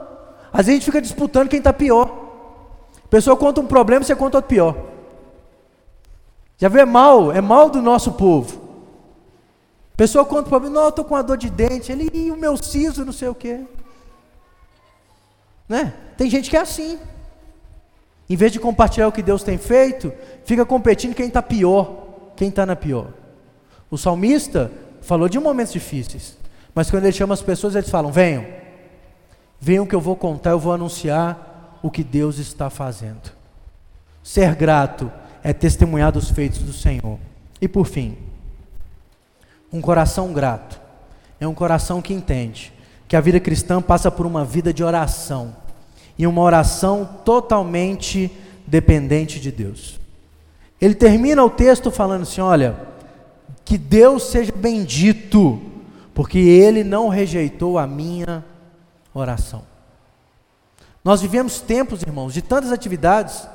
Às 0.53 0.67
vezes 0.67 0.69
a 0.69 0.73
gente 0.73 0.85
fica 0.85 1.03
disputando 1.03 1.49
quem 1.49 1.59
está 1.59 1.73
pior. 1.73 2.29
A 3.05 3.09
pessoa 3.09 3.37
conta 3.37 3.61
um 3.61 3.67
problema, 3.67 4.05
você 4.05 4.15
conta 4.15 4.39
outro 4.39 4.49
pior. 4.49 4.77
Já 6.61 6.69
vê 6.69 6.81
é 6.81 6.85
mal, 6.85 7.33
é 7.33 7.41
mal 7.41 7.71
do 7.71 7.81
nosso 7.81 8.13
povo. 8.13 8.61
A 9.95 9.97
pessoa 9.97 10.27
conta 10.27 10.43
um 10.43 10.51
problema, 10.51 10.75
não, 10.75 10.83
eu 10.85 10.89
estou 10.91 11.05
com 11.07 11.15
uma 11.15 11.23
dor 11.23 11.39
de 11.39 11.49
dente, 11.49 11.91
ele, 11.91 12.11
e 12.13 12.31
o 12.31 12.37
meu 12.37 12.55
siso, 12.59 13.03
não 13.03 13.15
sei 13.15 13.29
o 13.29 13.35
quê. 13.35 13.65
Né? 15.67 15.95
Tem 16.19 16.29
gente 16.29 16.51
que 16.51 16.57
é 16.57 16.61
assim. 16.61 16.99
Em 18.29 18.37
vez 18.37 18.53
de 18.53 18.61
compartilhar 18.61 19.09
o 19.09 19.13
que 19.13 19.23
Deus 19.23 19.43
tem 19.43 19.57
feito, 19.57 20.13
fica 20.45 20.67
competindo 20.67 21.15
quem 21.15 21.29
está 21.29 21.41
pior, 21.41 22.07
quem 22.37 22.51
está 22.51 22.67
na 22.67 22.77
pior. 22.77 23.09
O 23.91 23.97
salmista 23.97 24.71
falou 25.01 25.31
de 25.31 25.39
momentos 25.39 25.73
difíceis, 25.73 26.37
mas 26.75 26.91
quando 26.91 27.05
ele 27.05 27.13
chama 27.13 27.33
as 27.33 27.43
pessoas, 27.43 27.75
eles 27.75 27.89
falam: 27.91 28.13
venham, 28.13 28.47
venham 29.59 29.87
que 29.87 29.95
eu 29.95 30.01
vou 30.01 30.15
contar, 30.15 30.51
eu 30.51 30.59
vou 30.59 30.75
anunciar 30.75 31.79
o 31.83 31.91
que 31.91 32.05
Deus 32.05 32.39
está 32.39 32.69
fazendo. 32.69 33.33
Ser 34.23 34.55
grato 34.55 35.11
é 35.43 35.53
testemunhar 35.53 36.13
dos 36.13 36.31
feitos 36.31 36.61
do 36.61 36.73
Senhor. 36.73 37.19
E 37.61 37.69
por 37.69 37.87
fim, 37.87 38.17
um 39.73 39.81
coração 39.81 40.33
grato 40.33 40.81
é 41.39 41.47
um 41.47 41.55
coração 41.55 42.03
que 42.03 42.13
entende 42.13 42.73
que 43.09 43.17
a 43.17 43.21
vida 43.21 43.41
cristã 43.41 43.81
passa 43.81 44.11
por 44.11 44.27
uma 44.27 44.45
vida 44.45 44.73
de 44.73 44.85
oração 44.85 45.57
e 46.19 46.27
uma 46.27 46.43
oração 46.43 47.09
totalmente 47.25 48.31
dependente 48.67 49.41
de 49.41 49.51
Deus. 49.51 49.99
Ele 50.81 50.95
termina 50.95 51.45
o 51.45 51.51
texto 51.51 51.91
falando 51.91 52.23
assim: 52.23 52.41
olha 52.41 52.77
que 53.65 53.77
Deus 53.79 54.25
seja 54.25 54.53
bendito, 54.53 55.61
porque 56.15 56.39
Ele 56.39 56.85
não 56.85 57.09
rejeitou 57.09 57.79
a 57.79 57.87
minha 57.87 58.45
oração. 59.15 59.63
Nós 61.03 61.23
vivemos 61.23 61.61
tempos, 61.61 62.03
irmãos, 62.03 62.35
de 62.35 62.43
tantas 62.43 62.73
atividades, 62.73 63.47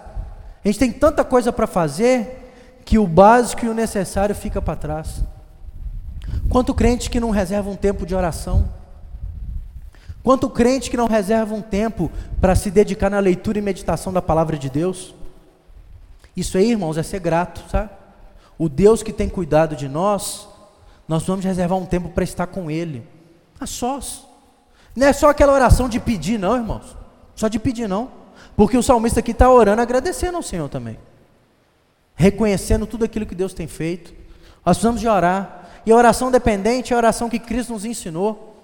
a 0.66 0.72
gente 0.72 0.80
tem 0.80 0.92
tanta 0.92 1.24
coisa 1.24 1.54
para 1.54 1.68
fazer, 1.68 2.42
que 2.84 2.98
o 2.98 3.08
básico 3.08 3.66
e 3.66 3.70
o 3.70 3.74
necessário 3.74 4.36
fica 4.36 4.62
para 4.62 4.76
trás. 4.76 5.24
Quanto 6.50 6.74
crente 6.74 7.10
que 7.10 7.20
não 7.20 7.30
reserva 7.30 7.70
um 7.70 7.76
tempo 7.76 8.06
de 8.06 8.14
oração? 8.14 8.68
Quanto 10.24 10.50
crente 10.50 10.90
que 10.90 10.98
não 10.98 11.08
reserva 11.08 11.54
um 11.54 11.62
tempo 11.62 12.12
para 12.42 12.56
se 12.56 12.72
dedicar 12.72 13.10
na 13.10 13.20
leitura 13.20 13.60
e 13.60 13.62
meditação 13.62 14.12
da 14.12 14.22
palavra 14.22 14.58
de 14.58 14.70
Deus? 14.70 15.14
Isso 16.36 16.58
aí, 16.58 16.72
irmãos, 16.72 16.98
é 16.98 17.04
ser 17.04 17.20
grato, 17.20 17.64
sabe? 17.70 17.90
o 18.58 18.70
Deus 18.70 19.04
que 19.04 19.12
tem 19.12 19.30
cuidado 19.30 19.76
de 19.76 19.88
nós, 19.88 20.48
nós 21.08 21.24
vamos 21.24 21.46
reservar 21.46 21.78
um 21.78 21.86
tempo 21.86 22.10
para 22.10 22.24
estar 22.24 22.48
com 22.48 22.72
Ele, 22.72 23.06
a 23.60 23.66
sós. 23.66 24.26
Não 24.96 25.08
é 25.08 25.14
só 25.14 25.30
aquela 25.30 25.54
oração 25.54 25.90
de 25.90 26.00
pedir, 26.00 26.40
não, 26.40 26.56
irmãos. 26.56 26.96
Só 27.36 27.48
de 27.48 27.60
pedir, 27.60 27.88
não. 27.88 28.10
Porque 28.56 28.78
o 28.78 28.84
salmista 28.84 29.20
aqui 29.20 29.32
está 29.32 29.50
orando, 29.50 29.82
agradecendo 29.82 30.38
ao 30.38 30.44
Senhor 30.44 30.70
também. 30.70 30.98
Reconhecendo 32.16 32.88
tudo 32.88 33.04
aquilo 33.04 33.26
que 33.26 33.36
Deus 33.36 33.54
tem 33.54 33.68
feito. 33.68 34.14
Nós 34.66 34.78
precisamos 34.78 35.02
de 35.02 35.08
orar. 35.08 35.64
E 35.86 35.92
a 35.92 35.96
oração 35.96 36.32
dependente 36.32 36.94
é 36.94 36.96
a 36.96 36.98
oração 36.98 37.30
que 37.30 37.38
Cristo 37.38 37.74
nos 37.74 37.86
ensinou. 37.86 38.56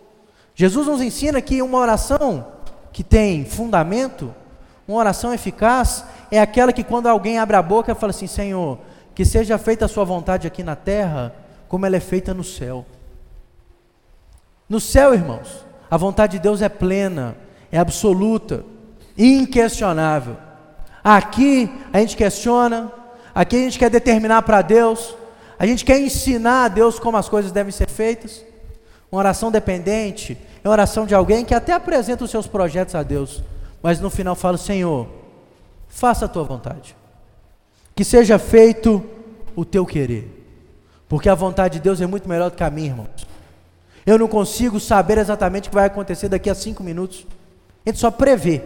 Jesus 0.55 0.87
nos 0.87 1.01
ensina 1.01 1.41
que 1.41 1.61
uma 1.61 1.77
oração 1.77 2.47
que 2.91 3.03
tem 3.03 3.45
fundamento, 3.45 4.33
uma 4.87 4.97
oração 4.97 5.33
eficaz, 5.33 6.05
é 6.29 6.39
aquela 6.39 6.73
que 6.73 6.83
quando 6.83 7.07
alguém 7.07 7.37
abre 7.37 7.55
a 7.55 7.61
boca 7.61 7.93
fala 7.93 8.11
assim: 8.11 8.27
Senhor, 8.27 8.79
que 9.13 9.25
seja 9.25 9.57
feita 9.57 9.85
a 9.85 9.87
Sua 9.87 10.03
vontade 10.03 10.47
aqui 10.47 10.63
na 10.63 10.75
terra, 10.75 11.33
como 11.67 11.85
ela 11.85 11.95
é 11.95 11.99
feita 11.99 12.33
no 12.33 12.43
céu. 12.43 12.85
No 14.67 14.79
céu, 14.79 15.13
irmãos, 15.13 15.65
a 15.89 15.97
vontade 15.97 16.33
de 16.33 16.39
Deus 16.39 16.61
é 16.61 16.69
plena, 16.69 17.35
é 17.71 17.77
absoluta, 17.77 18.63
inquestionável. 19.21 20.37
Aqui 21.03 21.71
a 21.91 21.99
gente 21.99 22.15
questiona, 22.15 22.91
aqui 23.33 23.55
a 23.55 23.59
gente 23.59 23.79
quer 23.79 23.89
determinar 23.89 24.41
para 24.41 24.61
Deus, 24.61 25.15
a 25.57 25.65
gente 25.65 25.85
quer 25.85 25.99
ensinar 25.99 26.65
a 26.65 26.67
Deus 26.67 26.99
como 26.99 27.17
as 27.17 27.29
coisas 27.29 27.51
devem 27.51 27.71
ser 27.71 27.87
feitas. 27.89 28.43
Uma 29.11 29.19
oração 29.19 29.51
dependente 29.51 30.37
é 30.63 30.67
uma 30.67 30.73
oração 30.73 31.05
de 31.05 31.13
alguém 31.13 31.43
que 31.43 31.53
até 31.53 31.73
apresenta 31.73 32.23
os 32.23 32.31
seus 32.31 32.47
projetos 32.47 32.95
a 32.95 33.03
Deus, 33.03 33.43
mas 33.81 33.99
no 33.99 34.09
final 34.09 34.35
fala: 34.35 34.57
Senhor, 34.57 35.07
faça 35.87 36.25
a 36.25 36.27
tua 36.27 36.43
vontade, 36.43 36.95
que 37.95 38.03
seja 38.03 38.39
feito 38.39 39.03
o 39.55 39.65
teu 39.65 39.85
querer, 39.85 40.45
porque 41.09 41.29
a 41.29 41.35
vontade 41.35 41.75
de 41.75 41.83
Deus 41.83 41.99
é 41.99 42.07
muito 42.07 42.29
melhor 42.29 42.49
do 42.49 42.55
que 42.55 42.63
a 42.63 42.69
minha, 42.69 42.89
irmãos. 42.89 43.27
Eu 44.05 44.17
não 44.17 44.27
consigo 44.27 44.79
saber 44.79 45.17
exatamente 45.17 45.67
o 45.67 45.69
que 45.69 45.75
vai 45.75 45.85
acontecer 45.85 46.27
daqui 46.29 46.49
a 46.49 46.55
cinco 46.55 46.83
minutos, 46.83 47.27
a 47.85 47.89
gente 47.89 47.99
só 47.99 48.09
prevê, 48.09 48.63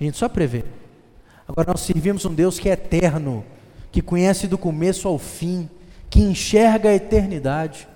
a 0.00 0.04
gente 0.04 0.16
só 0.16 0.28
prevê. 0.28 0.64
Agora 1.46 1.72
nós 1.72 1.80
servimos 1.80 2.24
um 2.24 2.34
Deus 2.34 2.58
que 2.58 2.68
é 2.68 2.72
eterno, 2.72 3.44
que 3.90 4.02
conhece 4.02 4.46
do 4.46 4.58
começo 4.58 5.08
ao 5.08 5.18
fim, 5.18 5.68
que 6.10 6.20
enxerga 6.20 6.90
a 6.90 6.94
eternidade. 6.94 7.88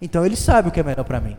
Então 0.00 0.24
ele 0.24 0.36
sabe 0.36 0.68
o 0.68 0.72
que 0.72 0.80
é 0.80 0.82
melhor 0.82 1.04
para 1.04 1.20
mim. 1.20 1.36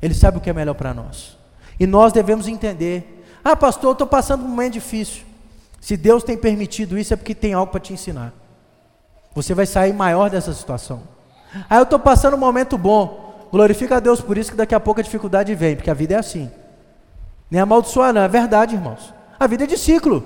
Ele 0.00 0.14
sabe 0.14 0.38
o 0.38 0.40
que 0.40 0.50
é 0.50 0.52
melhor 0.52 0.74
para 0.74 0.94
nós. 0.94 1.36
E 1.80 1.86
nós 1.86 2.12
devemos 2.12 2.46
entender. 2.46 3.24
Ah, 3.42 3.56
pastor, 3.56 3.90
eu 3.90 3.92
estou 3.92 4.06
passando 4.06 4.44
um 4.44 4.48
momento 4.48 4.74
difícil. 4.74 5.24
Se 5.80 5.96
Deus 5.96 6.22
tem 6.22 6.36
permitido 6.36 6.98
isso, 6.98 7.14
é 7.14 7.16
porque 7.16 7.34
tem 7.34 7.54
algo 7.54 7.70
para 7.70 7.80
te 7.80 7.92
ensinar. 7.92 8.32
Você 9.34 9.54
vai 9.54 9.66
sair 9.66 9.92
maior 9.92 10.28
dessa 10.28 10.52
situação. 10.52 11.02
Ah, 11.68 11.76
eu 11.76 11.84
estou 11.84 11.98
passando 11.98 12.34
um 12.34 12.38
momento 12.38 12.76
bom. 12.76 13.48
Glorifica 13.50 13.96
a 13.96 14.00
Deus 14.00 14.20
por 14.20 14.36
isso, 14.36 14.50
que 14.50 14.56
daqui 14.56 14.74
a 14.74 14.80
pouco 14.80 15.00
a 15.00 15.02
dificuldade 15.02 15.54
vem, 15.54 15.76
porque 15.76 15.90
a 15.90 15.94
vida 15.94 16.14
é 16.14 16.18
assim. 16.18 16.50
Nem 17.50 17.60
amaldiçoar, 17.60 18.12
não. 18.12 18.20
É 18.20 18.28
verdade, 18.28 18.74
irmãos. 18.74 19.14
A 19.38 19.46
vida 19.46 19.64
é 19.64 19.66
de 19.66 19.78
ciclo. 19.78 20.24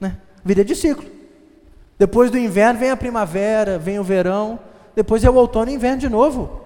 Né? 0.00 0.16
A 0.44 0.48
vida 0.48 0.62
é 0.62 0.64
de 0.64 0.74
ciclo. 0.74 1.04
Depois 1.98 2.30
do 2.30 2.38
inverno 2.38 2.80
vem 2.80 2.90
a 2.90 2.96
primavera, 2.96 3.78
vem 3.78 3.98
o 3.98 4.04
verão. 4.04 4.58
Depois 4.94 5.22
é 5.22 5.30
o 5.30 5.34
outono 5.34 5.70
e 5.70 5.74
inverno 5.74 5.98
de 5.98 6.08
novo. 6.08 6.60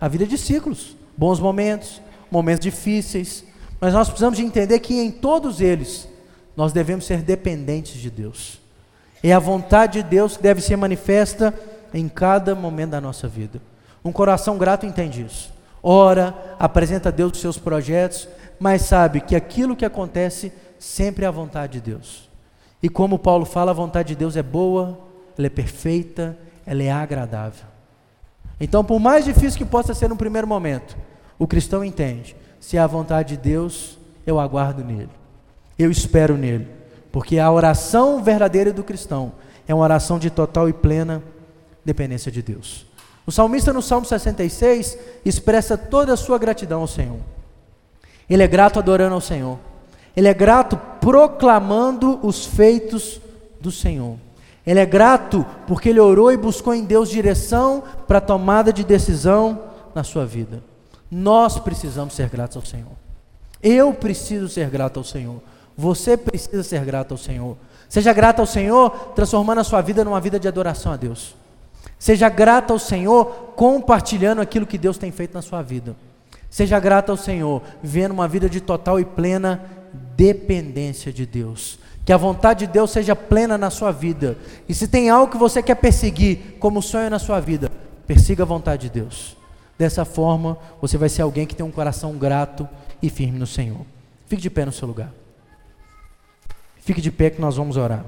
A 0.00 0.08
vida 0.08 0.24
é 0.24 0.26
de 0.26 0.38
ciclos, 0.38 0.96
bons 1.16 1.38
momentos, 1.38 2.00
momentos 2.30 2.62
difíceis, 2.62 3.44
mas 3.80 3.92
nós 3.92 4.08
precisamos 4.08 4.38
de 4.38 4.44
entender 4.44 4.78
que 4.80 4.98
em 4.98 5.10
todos 5.10 5.60
eles 5.60 6.08
nós 6.56 6.72
devemos 6.72 7.06
ser 7.06 7.22
dependentes 7.22 8.00
de 8.00 8.10
Deus. 8.10 8.60
É 9.22 9.32
a 9.32 9.38
vontade 9.38 10.02
de 10.02 10.08
Deus 10.08 10.36
que 10.36 10.42
deve 10.42 10.60
ser 10.60 10.76
manifesta 10.76 11.54
em 11.92 12.08
cada 12.08 12.54
momento 12.54 12.90
da 12.90 13.00
nossa 13.00 13.28
vida. 13.28 13.60
Um 14.04 14.12
coração 14.12 14.56
grato 14.56 14.86
entende 14.86 15.22
isso. 15.22 15.52
Ora, 15.82 16.56
apresenta 16.58 17.08
a 17.08 17.12
Deus 17.12 17.32
os 17.32 17.40
seus 17.40 17.58
projetos, 17.58 18.28
mas 18.58 18.82
sabe 18.82 19.20
que 19.20 19.36
aquilo 19.36 19.76
que 19.76 19.84
acontece 19.84 20.52
sempre 20.80 21.26
a 21.26 21.30
vontade 21.30 21.74
de 21.74 21.92
Deus. 21.92 22.28
E 22.82 22.88
como 22.88 23.18
Paulo 23.18 23.44
fala, 23.44 23.70
a 23.70 23.74
vontade 23.74 24.08
de 24.08 24.16
Deus 24.16 24.34
é 24.34 24.42
boa, 24.42 24.98
ela 25.36 25.46
é 25.46 25.50
perfeita, 25.50 26.36
ela 26.66 26.82
é 26.82 26.90
agradável. 26.90 27.66
Então, 28.58 28.82
por 28.82 28.98
mais 28.98 29.24
difícil 29.24 29.58
que 29.58 29.64
possa 29.64 29.92
ser 29.92 30.08
no 30.08 30.16
primeiro 30.16 30.48
momento, 30.48 30.96
o 31.38 31.46
cristão 31.46 31.84
entende: 31.84 32.34
se 32.58 32.78
é 32.78 32.80
a 32.80 32.86
vontade 32.86 33.36
de 33.36 33.42
Deus, 33.42 33.98
eu 34.26 34.40
aguardo 34.40 34.82
nele, 34.82 35.10
eu 35.78 35.90
espero 35.90 36.36
nele, 36.36 36.66
porque 37.12 37.38
a 37.38 37.50
oração 37.50 38.22
verdadeira 38.22 38.72
do 38.72 38.82
cristão 38.82 39.32
é 39.68 39.74
uma 39.74 39.84
oração 39.84 40.18
de 40.18 40.30
total 40.30 40.68
e 40.68 40.72
plena 40.72 41.22
dependência 41.84 42.32
de 42.32 42.40
Deus. 42.40 42.86
O 43.26 43.30
salmista, 43.30 43.72
no 43.72 43.82
Salmo 43.82 44.06
66, 44.06 44.98
expressa 45.24 45.76
toda 45.76 46.14
a 46.14 46.16
sua 46.16 46.38
gratidão 46.38 46.80
ao 46.80 46.86
Senhor. 46.86 47.20
Ele 48.28 48.42
é 48.42 48.48
grato 48.48 48.78
adorando 48.78 49.14
ao 49.14 49.20
Senhor, 49.20 49.58
ele 50.16 50.28
é 50.28 50.34
grato 50.34 50.76
proclamando 51.00 52.18
os 52.22 52.44
feitos 52.44 53.20
do 53.60 53.70
Senhor. 53.70 54.16
Ele 54.66 54.80
é 54.80 54.86
grato 54.86 55.44
porque 55.66 55.88
ele 55.88 56.00
orou 56.00 56.30
e 56.30 56.36
buscou 56.36 56.74
em 56.74 56.84
Deus 56.84 57.08
direção 57.08 57.82
para 58.06 58.18
a 58.18 58.22
tomada 58.22 58.72
de 58.72 58.84
decisão 58.84 59.62
na 59.94 60.04
sua 60.04 60.26
vida. 60.26 60.62
Nós 61.10 61.58
precisamos 61.58 62.14
ser 62.14 62.28
gratos 62.28 62.56
ao 62.56 62.64
Senhor. 62.64 62.92
Eu 63.62 63.92
preciso 63.92 64.48
ser 64.48 64.68
grato 64.70 64.98
ao 64.98 65.04
Senhor. 65.04 65.40
Você 65.76 66.16
precisa 66.16 66.62
ser 66.62 66.84
grato 66.84 67.12
ao 67.12 67.18
Senhor. 67.18 67.56
Seja 67.88 68.12
grato 68.12 68.40
ao 68.40 68.46
Senhor, 68.46 68.90
transformando 69.14 69.60
a 69.60 69.64
sua 69.64 69.80
vida 69.80 70.04
numa 70.04 70.20
vida 70.20 70.38
de 70.38 70.46
adoração 70.46 70.92
a 70.92 70.96
Deus. 70.96 71.34
Seja 71.98 72.28
grato 72.28 72.72
ao 72.72 72.78
Senhor, 72.78 73.52
compartilhando 73.56 74.40
aquilo 74.40 74.66
que 74.66 74.78
Deus 74.78 74.96
tem 74.96 75.10
feito 75.10 75.34
na 75.34 75.42
sua 75.42 75.62
vida. 75.62 75.96
Seja 76.48 76.78
grato 76.78 77.10
ao 77.10 77.16
Senhor, 77.16 77.62
vivendo 77.82 78.12
uma 78.12 78.28
vida 78.28 78.48
de 78.48 78.60
total 78.60 79.00
e 79.00 79.04
plena 79.04 79.60
dependência 79.92 81.12
de 81.12 81.26
Deus 81.26 81.78
que 82.10 82.12
a 82.12 82.16
vontade 82.16 82.66
de 82.66 82.72
Deus 82.72 82.90
seja 82.90 83.14
plena 83.14 83.56
na 83.56 83.70
sua 83.70 83.92
vida. 83.92 84.36
E 84.68 84.74
se 84.74 84.88
tem 84.88 85.10
algo 85.10 85.30
que 85.30 85.38
você 85.38 85.62
quer 85.62 85.76
perseguir 85.76 86.56
como 86.58 86.82
sonho 86.82 87.08
na 87.08 87.20
sua 87.20 87.38
vida, 87.38 87.70
persiga 88.04 88.42
a 88.42 88.46
vontade 88.46 88.88
de 88.88 89.00
Deus. 89.00 89.36
Dessa 89.78 90.04
forma, 90.04 90.58
você 90.80 90.98
vai 90.98 91.08
ser 91.08 91.22
alguém 91.22 91.46
que 91.46 91.54
tem 91.54 91.64
um 91.64 91.70
coração 91.70 92.18
grato 92.18 92.68
e 93.00 93.08
firme 93.08 93.38
no 93.38 93.46
Senhor. 93.46 93.86
Fique 94.26 94.42
de 94.42 94.50
pé 94.50 94.64
no 94.64 94.72
seu 94.72 94.88
lugar. 94.88 95.12
Fique 96.78 97.00
de 97.00 97.12
pé 97.12 97.30
que 97.30 97.40
nós 97.40 97.56
vamos 97.56 97.76
orar. 97.76 98.04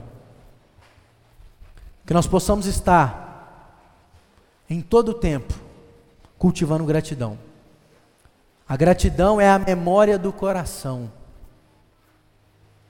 Que 2.05 2.13
nós 2.13 2.27
possamos 2.27 2.67
estar 2.67 3.87
em 4.69 4.81
todo 4.81 5.11
o 5.11 5.15
tempo 5.15 5.55
cultivando 6.39 6.85
gratidão. 6.85 7.39
A 8.69 8.77
gratidão 8.77 9.41
é 9.41 9.49
a 9.49 9.61
memória 9.61 10.19
do 10.19 10.33
coração. 10.33 11.09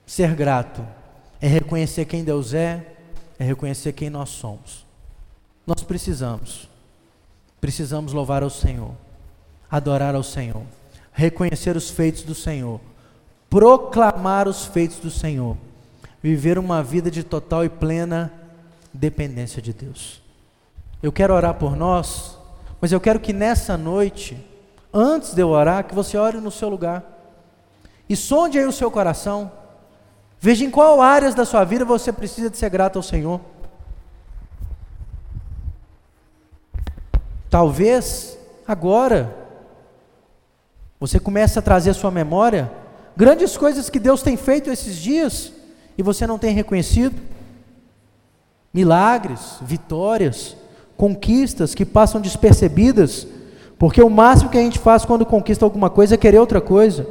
Ser 0.07 0.35
grato 0.35 0.87
é 1.41 1.47
reconhecer 1.47 2.05
quem 2.05 2.23
Deus 2.25 2.55
é, 2.55 2.95
é 3.39 3.45
reconhecer 3.45 3.93
quem 3.93 4.11
nós 4.11 4.29
somos. 4.29 4.85
Nós 5.67 5.83
precisamos, 5.83 6.69
precisamos 7.61 8.13
louvar 8.13 8.43
ao 8.43 8.51
Senhor, 8.51 8.93
adorar 9.71 10.15
ao 10.15 10.23
Senhor, 10.23 10.63
reconhecer 11.13 11.77
os 11.77 11.91
feitos 11.91 12.23
do 12.23 12.35
Senhor, 12.35 12.81
proclamar 13.49 14.49
os 14.49 14.65
feitos 14.65 14.99
do 14.99 15.11
Senhor, 15.11 15.57
viver 16.23 16.59
uma 16.59 16.83
vida 16.83 17.11
de 17.11 17.23
total 17.23 17.65
e 17.65 17.69
plena 17.69 18.33
dependência 18.93 19.63
de 19.63 19.73
Deus. 19.73 20.23
Eu 21.03 21.11
quero 21.11 21.35
orar 21.35 21.55
por 21.55 21.77
nós, 21.77 22.39
mas 22.81 22.93
eu 22.93 23.01
quero 23.01 23.21
que 23.21 23.33
nessa 23.33 23.77
noite, 23.77 24.37
antes 24.93 25.35
de 25.35 25.43
eu 25.43 25.49
orar, 25.49 25.85
que 25.85 25.95
você 25.95 26.17
ore 26.17 26.39
no 26.39 26.51
seu 26.51 26.69
lugar 26.69 27.05
e 28.09 28.17
sonde 28.17 28.59
aí 28.59 28.67
o 28.67 28.73
seu 28.73 28.91
coração. 28.91 29.51
Veja 30.45 30.65
em 30.65 30.71
qual 30.73 31.01
áreas 31.01 31.37
da 31.37 31.45
sua 31.45 31.63
vida 31.63 31.85
você 31.85 32.13
precisa 32.13 32.51
de 32.51 32.57
ser 32.57 32.69
grato 32.69 32.97
ao 32.97 33.03
Senhor. 33.03 33.41
Talvez 37.49 38.37
agora 38.67 39.33
você 40.99 41.21
comece 41.21 41.61
a 41.61 41.63
trazer 41.63 41.91
à 41.91 41.95
sua 41.95 42.11
memória 42.11 42.73
grandes 43.17 43.57
coisas 43.57 43.89
que 43.89 44.01
Deus 44.01 44.21
tem 44.21 44.37
feito 44.37 44.69
esses 44.69 44.97
dias 44.97 45.53
e 45.97 46.03
você 46.03 46.27
não 46.27 46.41
tem 46.41 46.53
reconhecido. 46.53 47.15
Milagres, 48.75 49.59
vitórias, 49.61 50.57
conquistas 50.97 51.73
que 51.73 51.85
passam 51.85 52.21
despercebidas, 52.21 53.29
porque 53.79 54.03
o 54.03 54.11
máximo 54.11 54.51
que 54.51 54.59
a 54.59 54.63
gente 54.63 54.81
faz 54.81 55.05
quando 55.05 55.25
conquista 55.25 55.65
alguma 55.65 55.89
coisa 55.89 56.17
é 56.17 56.19
querer 56.19 56.41
outra 56.41 56.61
coisa. 56.61 57.07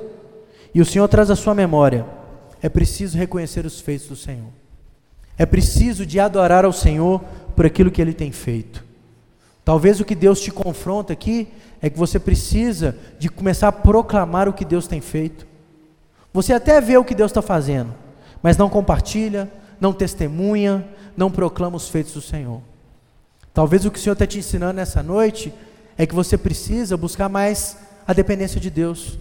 E 0.76 0.82
o 0.82 0.86
Senhor 0.86 1.08
traz 1.08 1.32
à 1.32 1.36
sua 1.38 1.56
memória 1.56 2.20
é 2.62 2.70
preciso 2.70 3.18
reconhecer 3.18 3.66
os 3.66 3.80
feitos 3.80 4.08
do 4.08 4.16
Senhor. 4.16 4.50
É 5.38 5.46
preciso 5.46 6.06
de 6.06 6.20
adorar 6.20 6.66
ao 6.66 6.74
Senhor 6.74 7.22
por 7.56 7.66
aquilo 7.66 7.90
que 7.90 8.02
Ele 8.02 8.14
tem 8.14 8.32
feito. 8.32 8.84
Talvez 9.66 10.00
o 10.00 10.06
que 10.06 10.16
Deus 10.16 10.40
te 10.40 10.52
confronta 10.52 11.14
aqui 11.14 11.48
é 11.82 11.90
que 11.90 11.98
você 11.98 12.20
precisa 12.20 12.96
de 13.18 13.30
começar 13.30 13.70
a 13.70 13.72
proclamar 13.72 14.48
o 14.48 14.54
que 14.54 14.66
Deus 14.66 14.88
tem 14.88 15.02
feito. 15.02 15.48
Você 16.34 16.54
até 16.54 16.80
vê 16.80 16.98
o 16.98 17.04
que 17.04 17.16
Deus 17.16 17.32
está 17.32 17.42
fazendo, 17.42 17.94
mas 18.42 18.58
não 18.58 18.70
compartilha, 18.70 19.52
não 19.80 19.92
testemunha, 19.92 20.88
não 21.18 21.32
proclama 21.32 21.78
os 21.78 21.90
feitos 21.90 22.14
do 22.14 22.22
Senhor. 22.22 22.62
Talvez 23.54 23.86
o 23.86 23.92
que 23.92 24.00
o 24.00 24.02
Senhor 24.02 24.14
está 24.14 24.26
te 24.26 24.40
ensinando 24.40 24.74
nessa 24.74 25.04
noite 25.04 25.54
é 25.98 26.06
que 26.06 26.16
você 26.16 26.38
precisa 26.38 26.96
buscar 26.96 27.28
mais 27.28 27.78
a 28.08 28.14
dependência 28.14 28.60
de 28.60 28.70
Deus, 28.70 29.18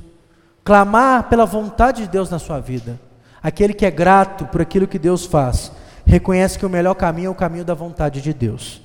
clamar 0.63 1.29
pela 1.29 1.45
vontade 1.45 2.03
de 2.03 2.09
Deus 2.09 2.31
na 2.31 2.39
sua 2.39 2.61
vida. 2.61 3.01
Aquele 3.43 3.73
que 3.73 3.87
é 3.87 3.91
grato 3.91 4.47
por 4.47 4.61
aquilo 4.61 4.87
que 4.87 4.99
Deus 4.99 5.25
faz, 5.25 5.73
reconhece 6.05 6.59
que 6.59 6.67
o 6.67 6.71
melhor 6.71 6.95
caminho 6.95 7.29
é 7.29 7.31
o 7.31 7.35
caminho 7.35 7.65
da 7.65 7.75
vontade 7.75 8.21
de 8.21 8.35
Deus. 8.35 8.83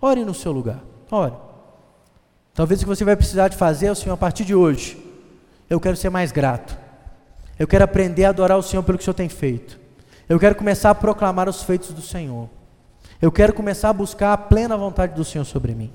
Ore 0.00 0.24
no 0.24 0.34
seu 0.34 0.52
lugar, 0.52 0.80
ore. 1.10 1.32
Talvez 2.52 2.80
o 2.80 2.84
que 2.84 2.88
você 2.88 3.04
vai 3.04 3.16
precisar 3.16 3.48
de 3.48 3.56
fazer 3.56 3.86
é 3.86 3.92
o 3.92 3.94
Senhor, 3.94 4.14
a 4.14 4.18
partir 4.18 4.44
de 4.44 4.54
hoje, 4.54 5.02
eu 5.68 5.80
quero 5.80 5.96
ser 5.96 6.10
mais 6.10 6.30
grato. 6.30 6.76
Eu 7.58 7.66
quero 7.66 7.84
aprender 7.84 8.26
a 8.26 8.28
adorar 8.28 8.58
o 8.58 8.62
Senhor 8.62 8.82
pelo 8.82 8.98
que 8.98 9.02
o 9.02 9.04
Senhor 9.04 9.14
tem 9.14 9.28
feito. 9.28 9.78
Eu 10.28 10.38
quero 10.38 10.54
começar 10.54 10.90
a 10.90 10.94
proclamar 10.94 11.48
os 11.48 11.62
feitos 11.62 11.90
do 11.90 12.02
Senhor. 12.02 12.48
Eu 13.22 13.32
quero 13.32 13.54
começar 13.54 13.88
a 13.88 13.92
buscar 13.92 14.32
a 14.32 14.36
plena 14.36 14.76
vontade 14.76 15.14
do 15.14 15.24
Senhor 15.24 15.44
sobre 15.44 15.74
mim. 15.74 15.90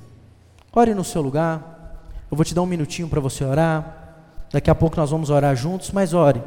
Ore 0.74 0.93
no 0.93 1.04
seu 1.04 1.22
lugar. 1.22 2.06
Eu 2.32 2.38
vou 2.38 2.45
te 2.45 2.56
dar 2.56 2.62
um 2.62 2.65
minutinho 2.65 3.08
para 3.08 3.19
você 3.19 3.43
orar. 3.43 4.15
Daqui 4.52 4.69
a 4.69 4.76
pouco 4.76 4.98
nós 4.98 5.12
vamos 5.12 5.30
orar 5.30 5.56
juntos, 5.56 5.91
mas 5.91 6.13
ore 6.13 6.41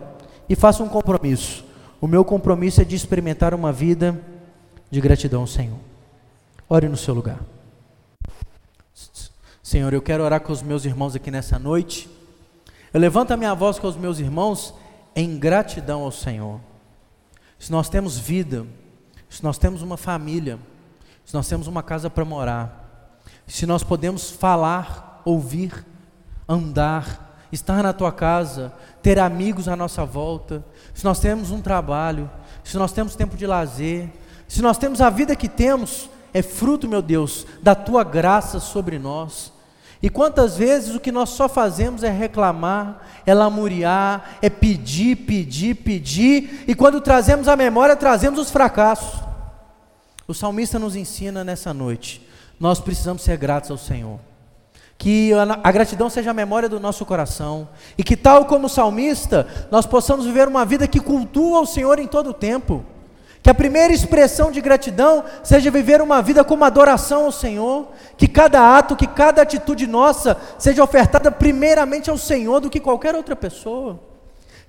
e 0.49 0.55
faça 0.55 0.83
um 0.83 0.89
compromisso. 0.89 1.65
O 2.01 2.07
meu 2.07 2.25
compromisso 2.25 2.81
é 2.81 2.85
de 2.85 2.97
experimentar 2.97 3.55
uma 3.55 3.73
vida 3.73 4.21
de 4.91 5.01
gratidão 5.01 5.43
ao 5.43 5.47
Senhor. 5.47 5.79
Ore 6.69 6.89
no 6.89 6.97
seu 6.97 7.15
lugar. 7.15 7.41
Senhor, 9.63 9.93
eu 9.93 10.03
quero 10.03 10.23
orar 10.23 10.41
com 10.41 10.53
os 10.53 10.63
meus 10.63 10.85
irmãos 10.85 11.15
aqui 11.15 11.31
nessa 11.31 11.59
noite. 11.59 12.11
Eu 12.93 13.01
levanto 13.01 13.31
a 13.31 13.37
minha 13.37 13.55
voz 13.55 13.79
com 13.79 13.87
os 13.87 13.97
meus 13.97 14.19
irmãos 14.19 14.75
em 15.17 15.39
gratidão 15.39 16.03
ao 16.03 16.13
Senhor. 16.13 16.61
Se 17.59 17.71
nós 17.71 17.89
temos 17.89 18.19
vida, 18.19 18.67
se 19.31 19.43
nós 19.43 19.57
temos 19.57 19.81
uma 19.81 19.97
família, 19.97 20.59
se 21.25 21.33
nós 21.33 21.49
temos 21.49 21.67
uma 21.67 21.83
casa 21.83 22.11
para 22.11 22.25
morar, 22.25 23.21
se 23.47 23.65
nós 23.65 23.83
podemos 23.83 24.31
falar, 24.31 25.23
ouvir, 25.25 25.87
andar, 26.49 27.39
estar 27.53 27.83
na 27.83 27.93
tua 27.93 28.11
casa, 28.11 28.73
ter 29.03 29.19
amigos 29.19 29.67
à 29.69 29.75
nossa 29.75 30.05
volta, 30.05 30.65
se 30.95 31.05
nós 31.05 31.19
temos 31.19 31.51
um 31.51 31.61
trabalho, 31.61 32.31
se 32.63 32.77
nós 32.77 32.93
temos 32.93 33.17
tempo 33.17 33.37
de 33.37 33.47
lazer, 33.47 34.09
se 34.47 34.63
nós 34.63 34.79
temos 34.79 35.01
a 35.01 35.11
vida 35.11 35.35
que 35.35 35.49
temos, 35.49 36.09
é 36.33 36.43
fruto, 36.43 36.89
meu 36.89 37.03
Deus, 37.03 37.47
da 37.63 37.75
tua 37.75 38.05
graça 38.05 38.61
sobre 38.61 38.99
nós. 38.99 39.53
E 40.03 40.09
quantas 40.09 40.57
vezes 40.57 40.95
o 40.95 41.01
que 41.01 41.13
nós 41.13 41.31
só 41.31 41.49
fazemos 41.49 42.03
é 42.03 42.11
reclamar, 42.11 43.07
é 43.25 43.33
lamuriar, 43.33 44.39
é 44.43 44.51
pedir, 44.51 45.17
pedir, 45.17 45.77
pedir, 45.77 46.65
e 46.67 46.75
quando 46.75 47.01
trazemos 47.01 47.49
a 47.49 47.57
memória, 47.57 47.95
trazemos 47.95 48.39
os 48.39 48.51
fracassos. 48.51 49.21
O 50.27 50.35
salmista 50.35 50.79
nos 50.79 50.97
ensina 50.97 51.45
nessa 51.45 51.73
noite, 51.73 52.27
nós 52.59 52.81
precisamos 52.81 53.23
ser 53.23 53.37
gratos 53.37 53.71
ao 53.71 53.79
Senhor. 53.79 54.19
Que 55.03 55.33
a, 55.65 55.73
gratidão 55.73 56.09
seja 56.09 56.31
a 56.31 56.33
memória 56.33 56.69
do 56.69 56.79
nosso 56.79 57.05
coração, 57.05 57.69
e 57.99 58.05
que, 58.05 58.17
tal 58.17 58.45
como 58.45 58.69
salmista, 58.69 59.49
nós 59.69 59.85
possamos 59.85 60.27
viver 60.27 60.47
uma 60.47 60.65
vida 60.65 60.87
que 60.87 61.01
cultua 61.01 61.59
o 61.59 61.67
Senhor 61.67 61.99
em 61.99 62.07
todo 62.07 62.31
o 62.31 62.33
tempo. 62.33 62.85
Que 63.43 63.51
a 63.51 63.55
primeira 63.55 63.93
expressão 63.93 64.53
de 64.53 64.61
gratidão 64.61 65.25
seja 65.43 65.73
viver 65.73 66.01
uma 66.01 66.23
vida 66.23 66.45
como 66.45 66.63
adoração 66.63 67.25
ao 67.25 67.33
Senhor. 67.33 67.89
Que 68.17 68.29
cada 68.29 68.79
ato, 68.79 68.95
que 68.95 69.09
cada 69.09 69.43
atitude 69.43 69.89
nossa 69.89 70.37
seja 70.57 70.85
ofertada 70.85 71.33
primeiramente 71.33 72.09
ao 72.09 72.17
Senhor 72.17 72.61
do 72.61 72.71
que 72.71 72.79
qualquer 72.79 73.17
outra 73.17 73.35
pessoa. 73.35 73.99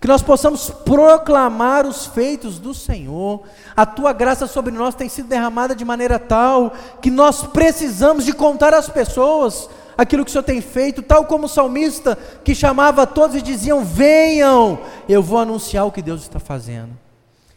Que 0.02 0.08
nós 0.08 0.24
possamos 0.24 0.72
proclamar 0.72 1.86
os 1.86 2.08
feitos 2.08 2.58
do 2.58 2.74
Senhor. 2.74 3.44
A 3.78 3.86
tua 3.86 4.12
graça 4.12 4.48
sobre 4.48 4.74
nós 4.74 4.96
tem 4.96 5.08
sido 5.08 5.28
derramada 5.28 5.76
de 5.76 5.86
maneira 5.86 6.18
tal 6.18 6.74
que 7.04 7.12
nós 7.12 7.44
precisamos 7.44 8.26
de 8.26 8.34
contar 8.34 8.74
às 8.74 8.90
pessoas 8.90 9.70
aquilo 9.98 10.24
que 10.24 10.30
o 10.30 10.32
Senhor 10.32 10.44
tem 10.44 10.62
feito, 10.62 11.02
tal 11.02 11.26
como 11.26 11.46
o 11.46 11.50
salmista 11.50 12.18
que 12.44 12.56
chamava 12.56 13.06
todos 13.08 13.36
e 13.36 13.42
diziam: 13.42 13.84
Venham, 13.84 14.80
eu 15.08 15.22
vou 15.22 15.40
anunciar 15.40 15.86
o 15.86 15.92
que 15.92 16.02
Deus 16.02 16.22
está 16.22 16.40
fazendo 16.40 17.04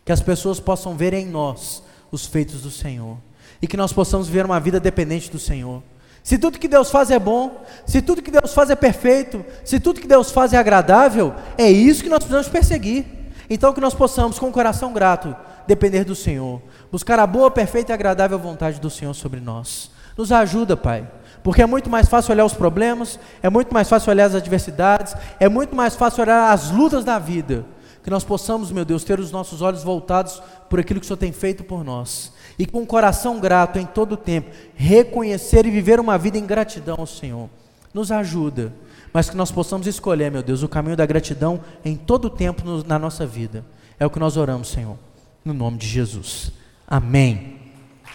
que 0.06 0.12
as 0.12 0.22
pessoas 0.22 0.60
possam 0.60 0.96
ver 0.96 1.12
em 1.12 1.26
nós 1.26 1.82
os 2.12 2.24
feitos 2.24 2.62
do 2.62 2.70
Senhor 2.70 3.18
e 3.60 3.66
que 3.66 3.76
nós 3.76 3.92
possamos 3.92 4.28
viver 4.28 4.46
uma 4.46 4.60
vida 4.60 4.78
dependente 4.78 5.28
do 5.28 5.38
Senhor. 5.38 5.82
Se 6.22 6.38
tudo 6.38 6.60
que 6.60 6.68
Deus 6.68 6.90
faz 6.90 7.10
é 7.10 7.18
bom, 7.18 7.64
se 7.84 8.00
tudo 8.00 8.22
que 8.22 8.30
Deus 8.30 8.54
faz 8.54 8.70
é 8.70 8.76
perfeito, 8.76 9.44
se 9.64 9.80
tudo 9.80 10.00
que 10.00 10.06
Deus 10.06 10.30
faz 10.30 10.52
é 10.52 10.58
agradável, 10.58 11.34
é 11.58 11.68
isso 11.68 12.04
que 12.04 12.08
nós 12.08 12.20
precisamos 12.20 12.48
perseguir. 12.48 13.04
Então 13.50 13.72
que 13.72 13.80
nós 13.80 13.94
possamos, 13.94 14.38
com 14.38 14.48
o 14.48 14.52
coração 14.52 14.92
grato, 14.92 15.34
depender 15.66 16.04
do 16.04 16.14
Senhor, 16.14 16.62
buscar 16.90 17.18
a 17.18 17.26
boa, 17.26 17.50
perfeita 17.50 17.92
e 17.92 17.94
agradável 17.94 18.38
vontade 18.38 18.80
do 18.80 18.90
Senhor 18.90 19.14
sobre 19.14 19.40
nós. 19.40 19.90
Nos 20.16 20.30
ajuda, 20.30 20.76
Pai, 20.76 21.08
porque 21.42 21.62
é 21.62 21.66
muito 21.66 21.88
mais 21.88 22.08
fácil 22.08 22.32
olhar 22.32 22.44
os 22.44 22.54
problemas, 22.54 23.18
é 23.42 23.48
muito 23.48 23.72
mais 23.72 23.88
fácil 23.88 24.10
olhar 24.10 24.26
as 24.26 24.34
adversidades, 24.34 25.14
é 25.38 25.48
muito 25.48 25.74
mais 25.74 25.94
fácil 25.94 26.22
olhar 26.22 26.52
as 26.52 26.70
lutas 26.70 27.04
da 27.04 27.18
vida 27.18 27.64
que 28.06 28.10
nós 28.10 28.22
possamos, 28.22 28.70
meu 28.70 28.84
Deus, 28.84 29.02
ter 29.02 29.18
os 29.18 29.32
nossos 29.32 29.60
olhos 29.62 29.82
voltados 29.82 30.40
por 30.70 30.78
aquilo 30.78 31.00
que 31.00 31.04
o 31.04 31.08
Senhor 31.08 31.16
tem 31.16 31.32
feito 31.32 31.64
por 31.64 31.82
nós. 31.82 32.32
E 32.56 32.64
com 32.64 32.82
um 32.82 32.86
coração 32.86 33.40
grato 33.40 33.80
em 33.80 33.84
todo 33.84 34.12
o 34.12 34.16
tempo, 34.16 34.48
reconhecer 34.76 35.66
e 35.66 35.72
viver 35.72 35.98
uma 35.98 36.16
vida 36.16 36.38
em 36.38 36.46
gratidão 36.46 36.94
ao 37.00 37.06
Senhor. 37.06 37.50
Nos 37.92 38.12
ajuda, 38.12 38.72
mas 39.12 39.28
que 39.28 39.36
nós 39.36 39.50
possamos 39.50 39.88
escolher, 39.88 40.30
meu 40.30 40.44
Deus, 40.44 40.62
o 40.62 40.68
caminho 40.68 40.96
da 40.96 41.04
gratidão 41.04 41.60
em 41.84 41.96
todo 41.96 42.26
o 42.26 42.30
tempo 42.30 42.64
no, 42.64 42.84
na 42.84 42.96
nossa 42.96 43.26
vida. 43.26 43.64
É 43.98 44.06
o 44.06 44.10
que 44.10 44.20
nós 44.20 44.36
oramos, 44.36 44.68
Senhor. 44.68 44.96
No 45.44 45.52
nome 45.52 45.76
de 45.76 45.88
Jesus. 45.88 46.52
Amém 46.86 47.58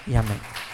e 0.08 0.16
amém. 0.16 0.71